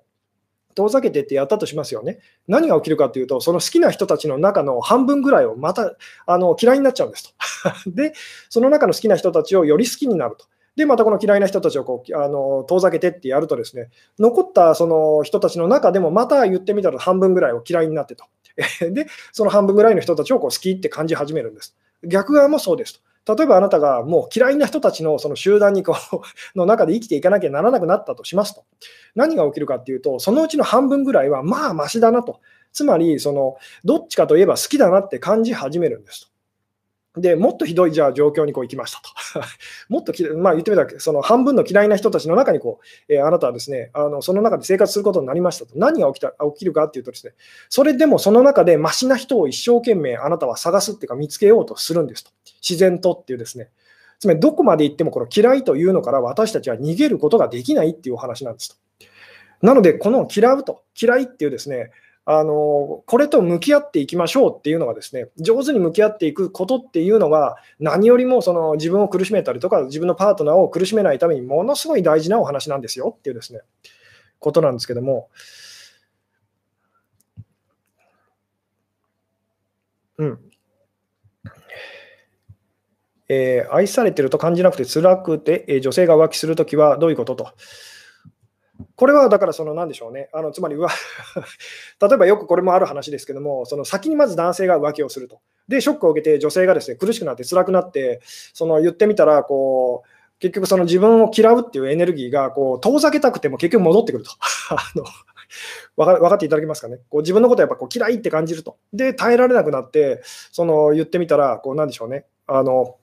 [0.72, 2.20] う遠ざけてってやったとしますよね。
[2.48, 7.36] 何が起きるかというと、その好きな人たちの中の半分ぐらいをまたあの嫌いになっちゃうんです
[7.84, 7.92] と。
[7.92, 8.14] で、
[8.50, 10.46] その中の好きな人たちをより好きになると。
[10.78, 18.24] で、またこの嫌いな人たちをこうあの遠ざけてってやるとですね、残ったその人たちの中でもまた言ってみたら半分ぐらいを嫌いになってと。
[18.90, 21.76] で、その半分ぐらいの人たちをこう好きって感じ始めるんです。
[22.06, 23.09] 逆側もそうですと。
[23.28, 26.22] 例えばあなたがもう嫌いな人たちのその集団にこう
[26.58, 28.64] の中で生きていかなきゃならなくなったとしますと、
[29.16, 32.40] 何が起きるかっていうと、そのうちの半分ぐらいはまあましだなと、
[32.72, 36.30] つまりそのどっちかといえば好きだなって感じ始めるんですと。
[37.18, 39.46] でもっとひどいじゃあ状況にこう行きましたと。
[39.90, 45.72] もっと、まあ、言ってみたら、その半分の嫌いな人たちの中にこう、えー、あなたはですねあの、その中で生活することになりましたと。
[45.76, 47.34] 何が起きた起きるかっていうとですね、
[47.68, 52.32] それでもその中でましな人を一生懸命あなたは探すっていうか見つけようとするんですと。
[52.62, 53.70] 自然とっていうですね。
[54.20, 58.76] つまりどこまで行ってもこの嫌いというのから私たちは逃げることができないっていうお話なんですと。
[59.62, 61.92] なので、この嫌うと、嫌いっていうですね、
[62.32, 73.62] あのこれと向き合っていきましょうっていうのがですね上手に向き合っていくことっていうのが何よりもその自分を苦しめたりとか自分のパートナーを苦しめないためにものすごい大事なお話なんですよっていうですね
[74.38, 75.30] ことなんですけども。
[80.20, 80.49] うん
[83.30, 87.52] えー、愛されてると感じなくて辛くて、えー、女性が浮気するときはどういうことと。
[88.96, 95.40] これはだからその何でしょうね、あのつまり 例えばよくこれもある話ですけども、その先にまず男性が浮気をすると。
[95.68, 98.22] で、ショックを受けて女性がですね苦しくなって辛くなって、
[98.54, 100.10] その言ってみたらこう、
[100.40, 104.32] 結局その自分を嫌うっていうエネルギーがこう遠ざけたくても結局戻ってくると。
[104.72, 105.04] あの
[105.98, 107.00] 分かっていただけますかね。
[107.10, 108.78] こう自分のことをやっぱこう嫌いって感じると。
[108.94, 112.26] で、耐えられなくなって、その言ってみたら、こうなんでしょうね。
[112.46, 112.96] あの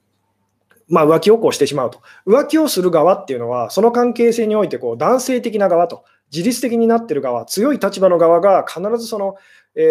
[0.87, 2.01] まあ、浮気をこうしてしまうと。
[2.25, 9.35] 浮気をする側っていうのは、その関係性においてこう男性的な側と、自律的になってる側、強い立場の側が必ずその、
[9.75, 9.81] え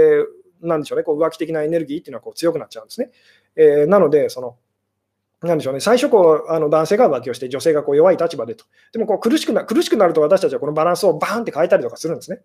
[0.63, 3.11] ー、なんでしょうね、こう浮気的なエネルギーっていうのはこう強くなっちゃうんですね。
[3.57, 4.57] えー、なので、その
[5.43, 8.65] なんでしょうね、最初こう、あの男性が浮気をして、女性がこう弱い立場でと。
[8.93, 12.41] でもこう苦しくな苦しくなると私たちはこのバランスをバーンって変えたりとかするんですね。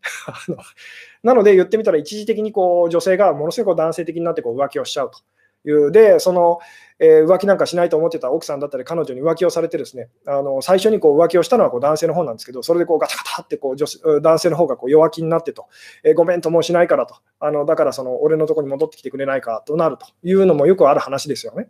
[1.23, 5.19] なので言ってみたら、一時的にこう女性がものすごく男性的になってこう浮気をしちゃうと。
[5.65, 5.91] いう。
[5.91, 6.59] で、その、
[6.99, 13.87] えー、浮気なんかしないと思ってた奥さんだったり、彼女に浮気をされて、ですねあの最初にこう浮気をしたのはこう男性の方なんですけど、それでこうガタガタってこう女
[14.21, 15.65] 男性の方がこう弱気になってと、
[16.03, 21.69] えー、ごめんともうしないからと、あのだからその俺のとこに戻ってきてくれないかとなるというのもよくある話ですよね。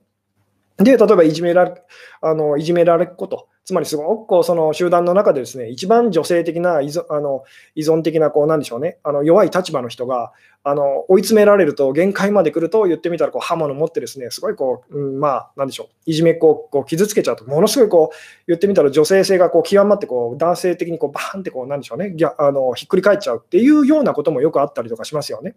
[0.83, 1.81] で、例えばいじめられ
[2.21, 7.43] あのいじめられっこと、つまりすごくこうその集団の中でですね一番女性的な依存あの
[7.75, 18.15] 依存的なこうなんでしょうねあの弱い立場の人があの追い詰められると限界まで来ると言ってみたらこう刃物持ってですねすごいこう、うん、まあなんでしょういじめっ子をこう傷つけちゃうとものすごいこう
[18.47, 25.55] 言ってみたら女性性がこう極まってこう男性的にこうバーンってこうなんでしょうねあのひっくり返っちゃうっていうようなこともよくあったりとかしますよね。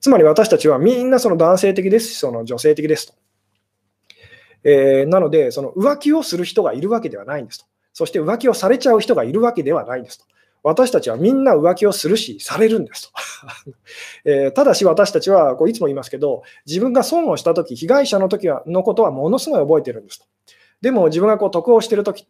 [0.00, 3.14] つまり私たちはみんなその男性的ですしその女性的ですと。
[4.64, 7.66] えー、なので、その浮気をする人がいるわけではないんですと。
[7.92, 10.24] そして浮気をされちゃう人がいるわけではないんですと。
[10.62, 13.70] 私たちはみんな浮気をするし、されるんですと。
[14.24, 20.26] えー、ただし私たちはこういつも言いますけど、自分が損をしたとき、被害者の時はのことはものすごい覚えてるんですと。
[20.80, 22.26] でも自分がこう得をしてるとき、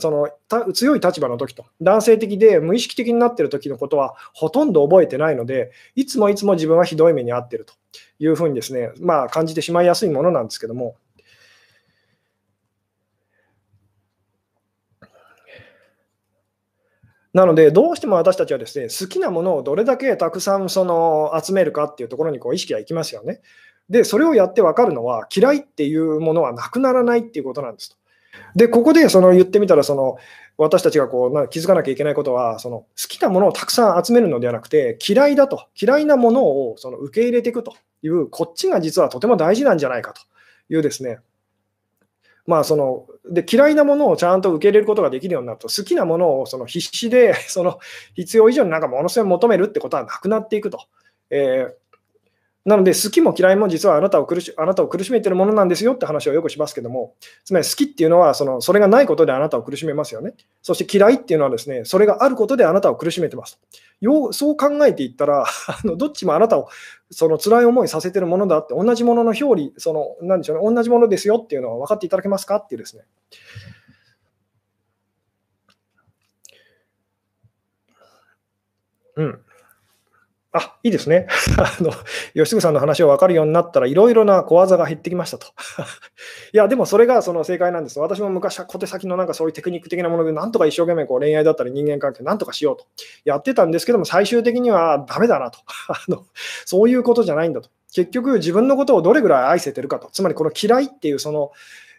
[0.00, 0.28] その
[0.72, 7.74] 強い立場のときと、男性的で無意識的になってるときのことはほとんど覚えてないので、いつもいつも自分はひどい目に遭ってると
[8.18, 10.96] いうふうにですね、まあ、感じてしまいやすいものなんですけども、
[17.32, 23.40] なので、どうしても私たちはですね、好きなものをどれだけたくさんその集めるかっていうところにこう意識がいきますよね。
[23.88, 27.96] で、それをやって分かるのは、嫌いっていうものはなくならないっていうことなんですと。
[28.54, 30.16] で、ここでその言ってみたら、その
[30.58, 40.20] 私たちがこうな気づかなきゃいけないことは、その好きなものをたくさん集めるのではなくて、嫌いだと、嫌いなものをその受け入れていくという、こっちが実はとても大事なんじゃないかと
[40.68, 41.18] いうですね、
[42.46, 47.78] まあ、そので嫌いなものをちゃんと受け入れることができるようになると、好きなものをその必死でその
[48.14, 50.86] 必要以上になんかものすごい求めるってことはなくなっていくと。
[51.30, 51.81] えー
[52.64, 60.34] なので、好きも嫌いも実はあなたを苦しあなたを苦しめているものなんですよって話をよくしますけども、つまり好きっていうのはその、それがないことであなたを苦しめますよね。
[60.62, 63.58] そして嫌いっていうのはですね、それがあることであなたを苦しめてます。
[64.00, 65.46] よそう考えていったら、あ
[65.84, 66.68] のどっちもあなたを
[67.10, 73.02] その辛い思いさせてるものだって、同じものの表裏、その、なんでしょうね、同じものですよっていうのは分かっていただけますかっていうですね。
[79.16, 79.44] うん。
[80.54, 81.26] あ、いいですね。
[81.56, 81.90] あの、
[82.34, 85.46] 吉純さんの話を分かるようになったらいろいろな小技が減ってきましたと。
[86.52, 87.98] いや、でもそれがその正解なんです。
[87.98, 92.84] 私も昔は小手先のなんかそういうテクニック的なもので、なんとか一生懸命こう恋愛だったり人間関係なんとかしようと
[93.24, 95.58] やってたんですけども、最終的にはダメだなと。
[95.88, 96.26] あの
[96.66, 97.70] そういうことじゃないんだと。
[97.94, 100.08] 結局自分のことをどれぐらい愛せてるかと。
[100.12, 101.52] つまりこの嫌いっていうその、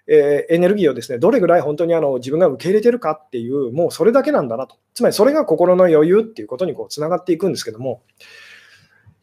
[0.08, 4.78] えー、エネルギーをですねどれぐらい本当にあの自分が受け入れてるかっていう、もうそれだけなんだなと。
[4.94, 8.02] つまりそれが心の余裕っていうことにこうつながっていくんですけども、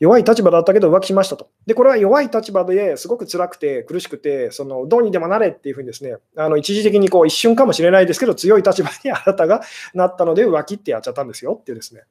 [0.01, 1.51] 弱い立場だったけど浮気しましたと。
[1.67, 9.61] で、これは弱い立場ですごく辛くて苦しくて、そのどうにでもなれっていうふうにですね、あの一時的にこう一瞬かもしれないですけど、強い立場にあなたが
[9.93, 12.05] なったので浮気ってやっちゃったんですよっていうですね、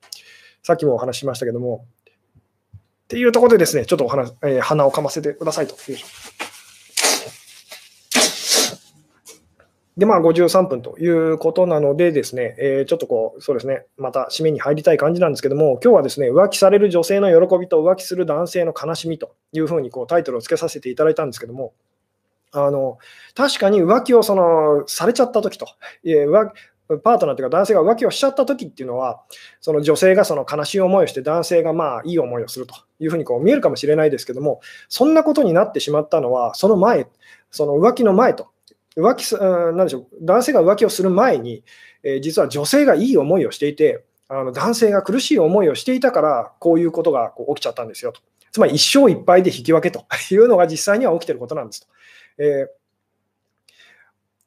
[0.61, 1.88] さっきもお話ししましたけども、
[2.76, 5.76] っていうところでですね、ちょっとお話、えー、鼻をかませてくださいと。
[9.99, 21.73] で、まあ、53分ということなのでですね、えー、ちょっとこう、そうですね、また締めに入りたい感じなんですけども、今日はですね、浮気される女性の喜びと浮気する男性の悲しみというふうにこうタイトルを付けさせていただいたんですけども、
[22.53, 22.97] あの
[23.35, 25.75] 確かに浮気をそのされちゃった時ときと、
[26.05, 29.21] 浮パートナーというか男性が浮気をしちゃったときっていうのは、
[29.59, 37.07] その女性がその悲しい思いをして、男性がまあいい思いをするというふうにこう見えるかもしれないですけども、そんなことになってしまったのは、その前、
[37.51, 38.47] その浮気の前と
[38.99, 41.63] 浮気なんでしょう男性が浮気をする前に、
[42.03, 48.21] えー、実は女性がいい思いをしていて、あの男性が苦しい思いをしていたから、こういうことがこう起きちゃったんですよと。
[48.51, 51.87] つまり一生いっぱいで引き分けというのが実際には起きてることなんですと。
[52.37, 52.78] えー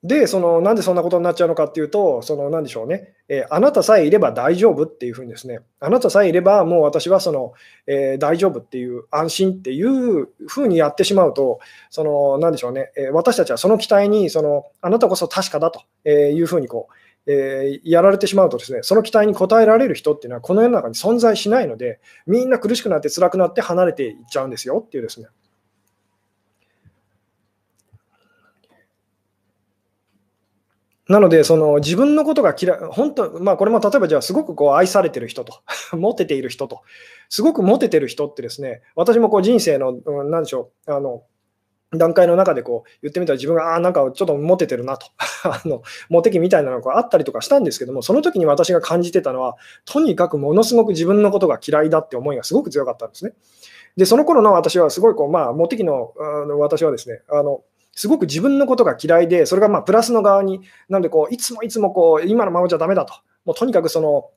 [0.04, 7.52] で、そのなんでそんなことになっちゃうのかっていうと、そのなんでしょうね、えー、あなたさえいれば大丈夫っていうふうにですね、あなたさえいればもう私はその、
[7.86, 16.94] えー、大丈夫っていう安心っていうふうにやってしまうと、そのなんでしょうね、えー、私たちはその期待にその、あなたこそ確かだというふうにこう、
[17.24, 25.28] えやられてしまうとですね、その期待に応えられる人っていうのはこの世の中に存在しないので、みんな苦しくなって辛くなって離れていっちゃうんですよっていうですね。
[31.12, 35.60] なので、その自分のことが嫌い、本当、まあ、これも例えばじゃあ、すごくこう愛されてる人と、
[35.94, 36.80] モテている人と、
[37.28, 41.22] すごくモテてる人ってですね、私もこう人生の、うん、なんでしょう、あの
[41.94, 45.06] 段階の中でこう言ってみたら自分が、ああ、なんかちょっとモテてるなと、
[45.44, 53.34] あのモテ期みたいなのがあったりとかしたんですけども、その時に私が感じてたのは、とにかくものすごく自分のことが嫌いだって思いがすごく強かったんですね。
[53.98, 56.14] で、その頃の私はすごいこう、まあ、モテ期の
[56.48, 63.14] の私はですね、あのすごく自分のことが嫌いで、それがまあプラスの側に、なのでこういつもいつもこう今のままじゃだめだと、
[63.44, 64.30] もうとにかくその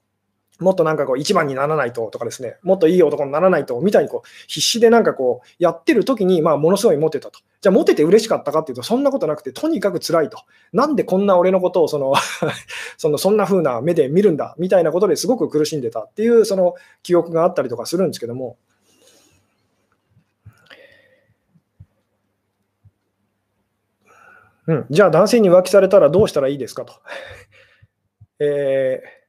[0.59, 7.39] もっとなんかこう一番にならないととかですね、もっといい男にならないとみたいにこう必死でなんかこうやってる時にまあものすごいモテたと。
[7.61, 10.39] じゃあモテて嬉しかったかっていうとそんなことなくてとにかく辛いと。
[10.71, 12.13] なんでこんな俺のことをその
[12.97, 18.57] そのそんな風な目で見るんだみたいなことですごく苦しんでたっていうその記憶があったりとかするんですけども。
[24.67, 26.93] うん、じゃあ男性に浮気されたらどうしたらいいですかと。
[28.39, 29.25] えー、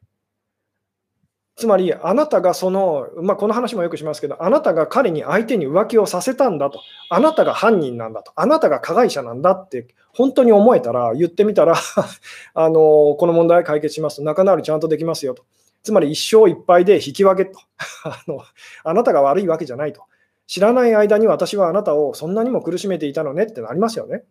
[1.56, 6.80] つまり、あなたがその、まあ、この話もよくしますけど、あなたが彼に相手に浮気をさせたんだと、
[7.10, 11.74] あなたが犯人なんだと、あなたが加害者なんだって、本当に思えたら、言ってみたら
[12.54, 15.44] あのこの問題解決しますと、仲直りちゃんとできますよと。
[15.82, 17.60] つまり一生いっぱいで引き分けと
[18.04, 18.40] あの。
[18.82, 20.02] あなたが悪いわけじゃないと。
[20.46, 24.24] 知らない間に私はあなたをそんなにも苦しめていたのねってなりますよね。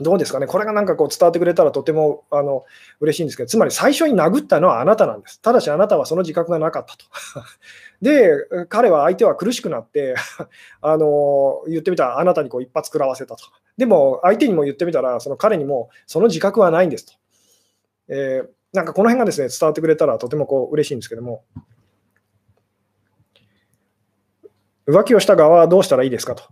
[0.00, 2.64] どうですかね、これがなんかこう伝わってくれたらとてもあの
[3.00, 5.40] 嬉しいんですけど、つまり最初に殴ったのはあなたなんです。
[5.40, 7.04] ただしあなたはその自覚がなかったと。
[8.00, 8.30] で、
[8.68, 10.14] 彼は相手は苦しくなって
[10.80, 13.44] あの言ってみたらあなたにこう一発食らわせたと。
[13.76, 17.12] でも相手にも言ってみたら、その彼にもその自覚はないんですと。
[18.08, 21.44] えー、なんかこの辺がですね伝わってくれたらとてもこう嬉しいんですけども。
[24.86, 26.44] 浮気をした側はどうしたらいいですかと。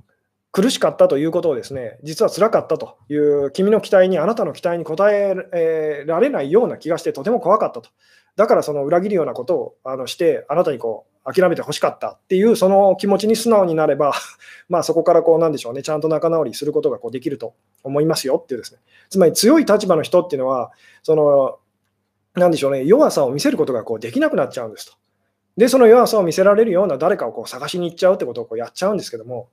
[0.52, 7.90] 苦しかったということをですね、実は辛かったという君の期待に、あなたの期待に応えられないような気がしてとても怖かったと。
[8.36, 14.12] だからその裏切るようなことをあのしてあなたにこう諦めてほしかったっていうその気持ちに素直になれば、
[14.68, 18.80] まあそこからこうなんでしょうね、ちゃんと仲直りすることがこうできると思いますよっていうですね。
[19.08, 20.72] つまり強い立場の人っていうのは、
[21.02, 21.58] その
[22.34, 24.94] なんでしょうね、弱さを見せることがこうできなくなっちゃうんですと。
[25.56, 29.48] で、その弱さを見せられるような誰かをこう探しに行っちゃうってことをこうやっちゃうんですけども、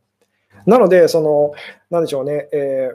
[0.68, 1.54] なので、その、
[1.90, 2.92] なんでしょうね、え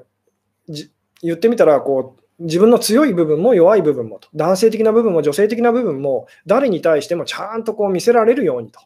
[0.69, 0.89] ー、
[1.23, 8.81] 言ってみたら、こう、自分の強い部分も弱い部分もと、男性的な部分も女性的な部分も、誰に対してもちゃんとこう見せられるようにと、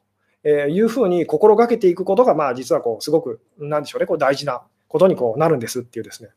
[0.45, 6.31] えいうふうに心がけていくことが、まあ、実はこうすごく、なんでしょうね、こう大事なことにこうなるんですっていうですね。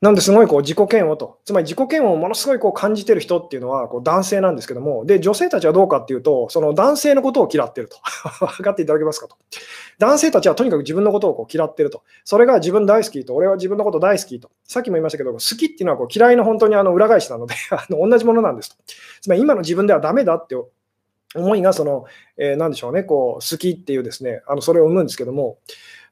[0.00, 7.98] なんですごいこう自己嫌悪と、つまり自己嫌悪をものすごいこう感じてる人っていうのはこう男性なんですけども、で、女性たちはどうかっていうと、その男性のことを嫌ってると。
[8.40, 9.36] 分かっていただけますかと。
[9.98, 12.02] 男性たちはとにかく自分のことをこう嫌ってると。
[12.24, 14.50] それが自分大好きと、俺は自分のこと大好きと。
[14.64, 18.76] さっきも言いましたけど、好きっていうのはこう嫌いの本当にあの裏返しなので あの同じものなんですと。
[19.20, 20.56] つまり今の自分ではダメだって
[21.34, 22.06] 思いがその、
[22.38, 25.58] えー、何でしょうね、こう好きっていうですね、あのそれを生むんですけども、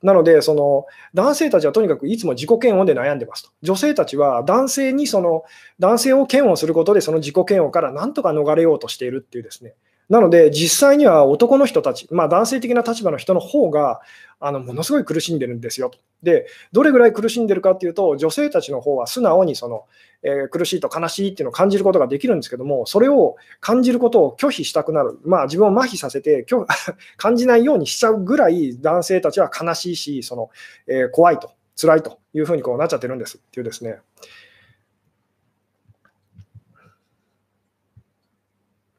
[0.02, 3.50] なので、その男性たちはとにかくいつも自己嫌悪で悩んでますと。
[3.62, 5.42] 女性たちは男性にその
[5.78, 9.74] 男性を嫌悪することで、その自己嫌悪からなんとか逃れようとしているっていうですね。
[10.08, 14.00] なので、実際には男の人たち、まあ、男性的な立場の人の方が
[14.40, 15.98] あのものすごい苦しんでるんですよと。
[16.22, 19.84] で、どれぐらい苦しんでるかっていうと、女性たちの方は素直にその、
[20.22, 26.46] えー、苦しいと悲しいっていうのを感じることができるんですけども、それを感じることを拒否したくなる、まあ、自分を麻痺させて
[27.18, 30.50] 感じないようにしちゃうぐらい男性たちは悲しいし、その
[30.86, 34.00] えー、怖いと、辛いというふうにこうなっちゃってるんですっていうですね。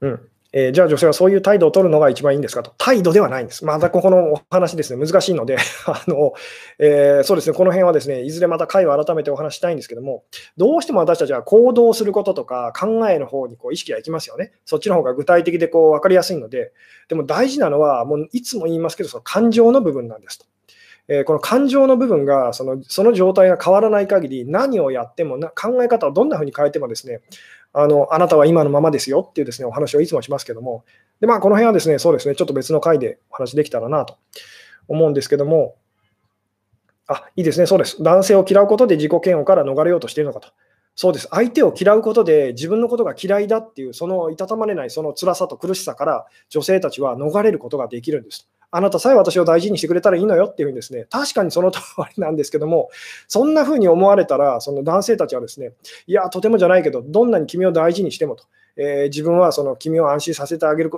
[0.01, 0.29] うん。
[0.51, 2.73] えー、じゃあ女性はそういう態度を取るのが一番いいんですかと。
[2.77, 3.65] 態度ではないんです。
[3.65, 6.33] またここのお話ですね、難しいので あの、
[6.79, 10.23] えー、そうですね、この辺はですね、いずれまた回を改めてお話したいんですけども、
[10.57, 14.53] どうしても私たちは行動することとか考えの方にこう意識がいきますよね。
[14.65, 16.71] そっちの方が具体的でこう分かりやすいので、
[17.09, 20.45] でも大事なのは、もういつも言いますけど、その感情の部分なんですと。
[21.11, 27.21] えー、この感情の部分がそのその状態が変わらない限り何をやってもな考え方をどんなふうに変えてもですね
[27.73, 30.83] あの、あなたは今のままですよっていうですね、お話をいつもしますけども、
[31.19, 34.17] で、まあ、この辺はですね、そうですね、ちょっと別の回でお話できたらなと
[34.87, 35.75] 思うんですけども、
[37.07, 38.01] あ、いいですね、そうです。
[38.03, 40.49] 男性を嫌うことで自己嫌悪から逃れようとしているのかと。
[40.95, 41.27] そうです。
[41.31, 48.49] 相手を嫌うことで自分のことが嫌いだっていう、そのいたたまれないその辛さと苦しさから女性たちは逃れることができるんです。
[48.71, 51.81] あなたさえ私を大事にしてくれたらいいのよっていうふうにですね、確かにその通
[52.15, 52.89] りなんですけども、
[53.27, 55.73] そんなふうに思われたら、その男性たちはですね、
[56.05, 58.45] いや、とてもじゃないけど、どんなに君を大事にしてもと、
[58.77, 60.91] えー、自分はその君を安心させてあげる、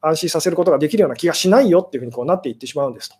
[0.00, 3.16] 安心させることができるような気がしないよっていうふうにこうなっていってしまうんですと。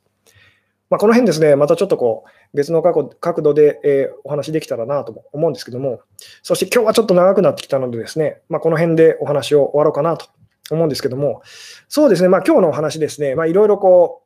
[0.88, 6.00] まあ、この辺ですね、またちょっとこう別の角度で、え、お話できたらなと思うんですけども、
[6.42, 10.26] そして今日はちょっと長くなってきたのでですね、まあ、この辺でお話を終わろうかなと
[10.70, 11.42] 思うんですけども、
[11.88, 14.22] そうですね、まあ、今日のお話ですね、いろいろこ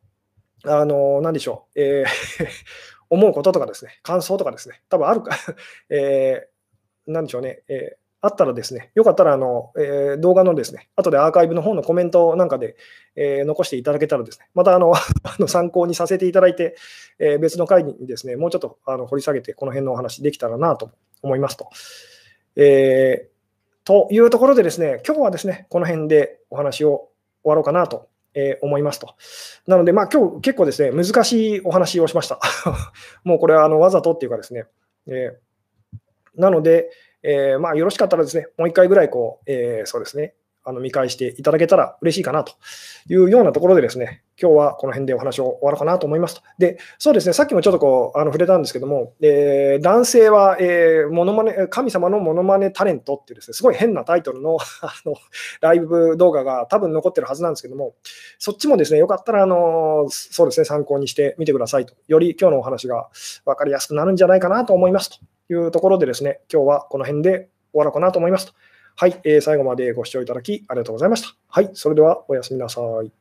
[0.65, 2.07] う、あのなんでしょう、えー
[3.13, 5.37] 思うこととかですね、感想とかですね、多分あるか、
[5.91, 12.77] えー、なんでしょうね、えーあったらですね、よかったらあの、えー、動画のですね、後でアーカイブの方のコメントなんかで、
[13.17, 14.93] えー、残していただけたらですね、またあの
[15.49, 16.77] 参考にさせていただいて、
[17.19, 20.91] えー、別の回にですね、もうちょっとあの掘り下げて、この辺のお話できたらなと
[21.23, 21.71] 思いますと。
[22.57, 23.40] えー、
[23.91, 27.09] というところでですね、今日はですね、この辺でお話を
[27.43, 29.17] 終わろうかなとえ思いますと。
[29.67, 32.39] なので、まあ今日結構ですね、難しいお話をしました。
[33.25, 34.67] もうこれはあのわざとっていうかですね、
[35.09, 36.89] えー、なので、
[37.25, 40.35] えー、まあ、よろしかったらですね、もう一回ぐらいこう、えー、そうですね、
[40.65, 42.53] あの見返していただけたら嬉しいかなと
[43.09, 46.43] いうようなところでですね、今日はこの辺でお話を終わろうかなと思いますと。
[46.59, 55.15] で、そうですね、さっきもちょっとこう、あの触れたんですけども、えー、男性は、えー、モノマネ、神様のモノマネタレントっていうですね、すごい変なタイトルの あの
[55.61, 57.95] ライブ動画が多分残ってるはずなんですけども、
[58.39, 61.95] そっちもですね、よかったら、あの、そうですね、参考にしてみてくださいと。
[62.09, 63.09] より今日のお話が
[63.45, 65.17] 分かりやすくなるんじゃないかなと思いますと。
[65.53, 68.53] いうところでですね、今日はこの辺で終わろうかなと思いますと。
[69.01, 71.35] はい、えー、最後までご視聴いただきありがとうございました。
[71.49, 73.20] はい、それではおやすみなさい。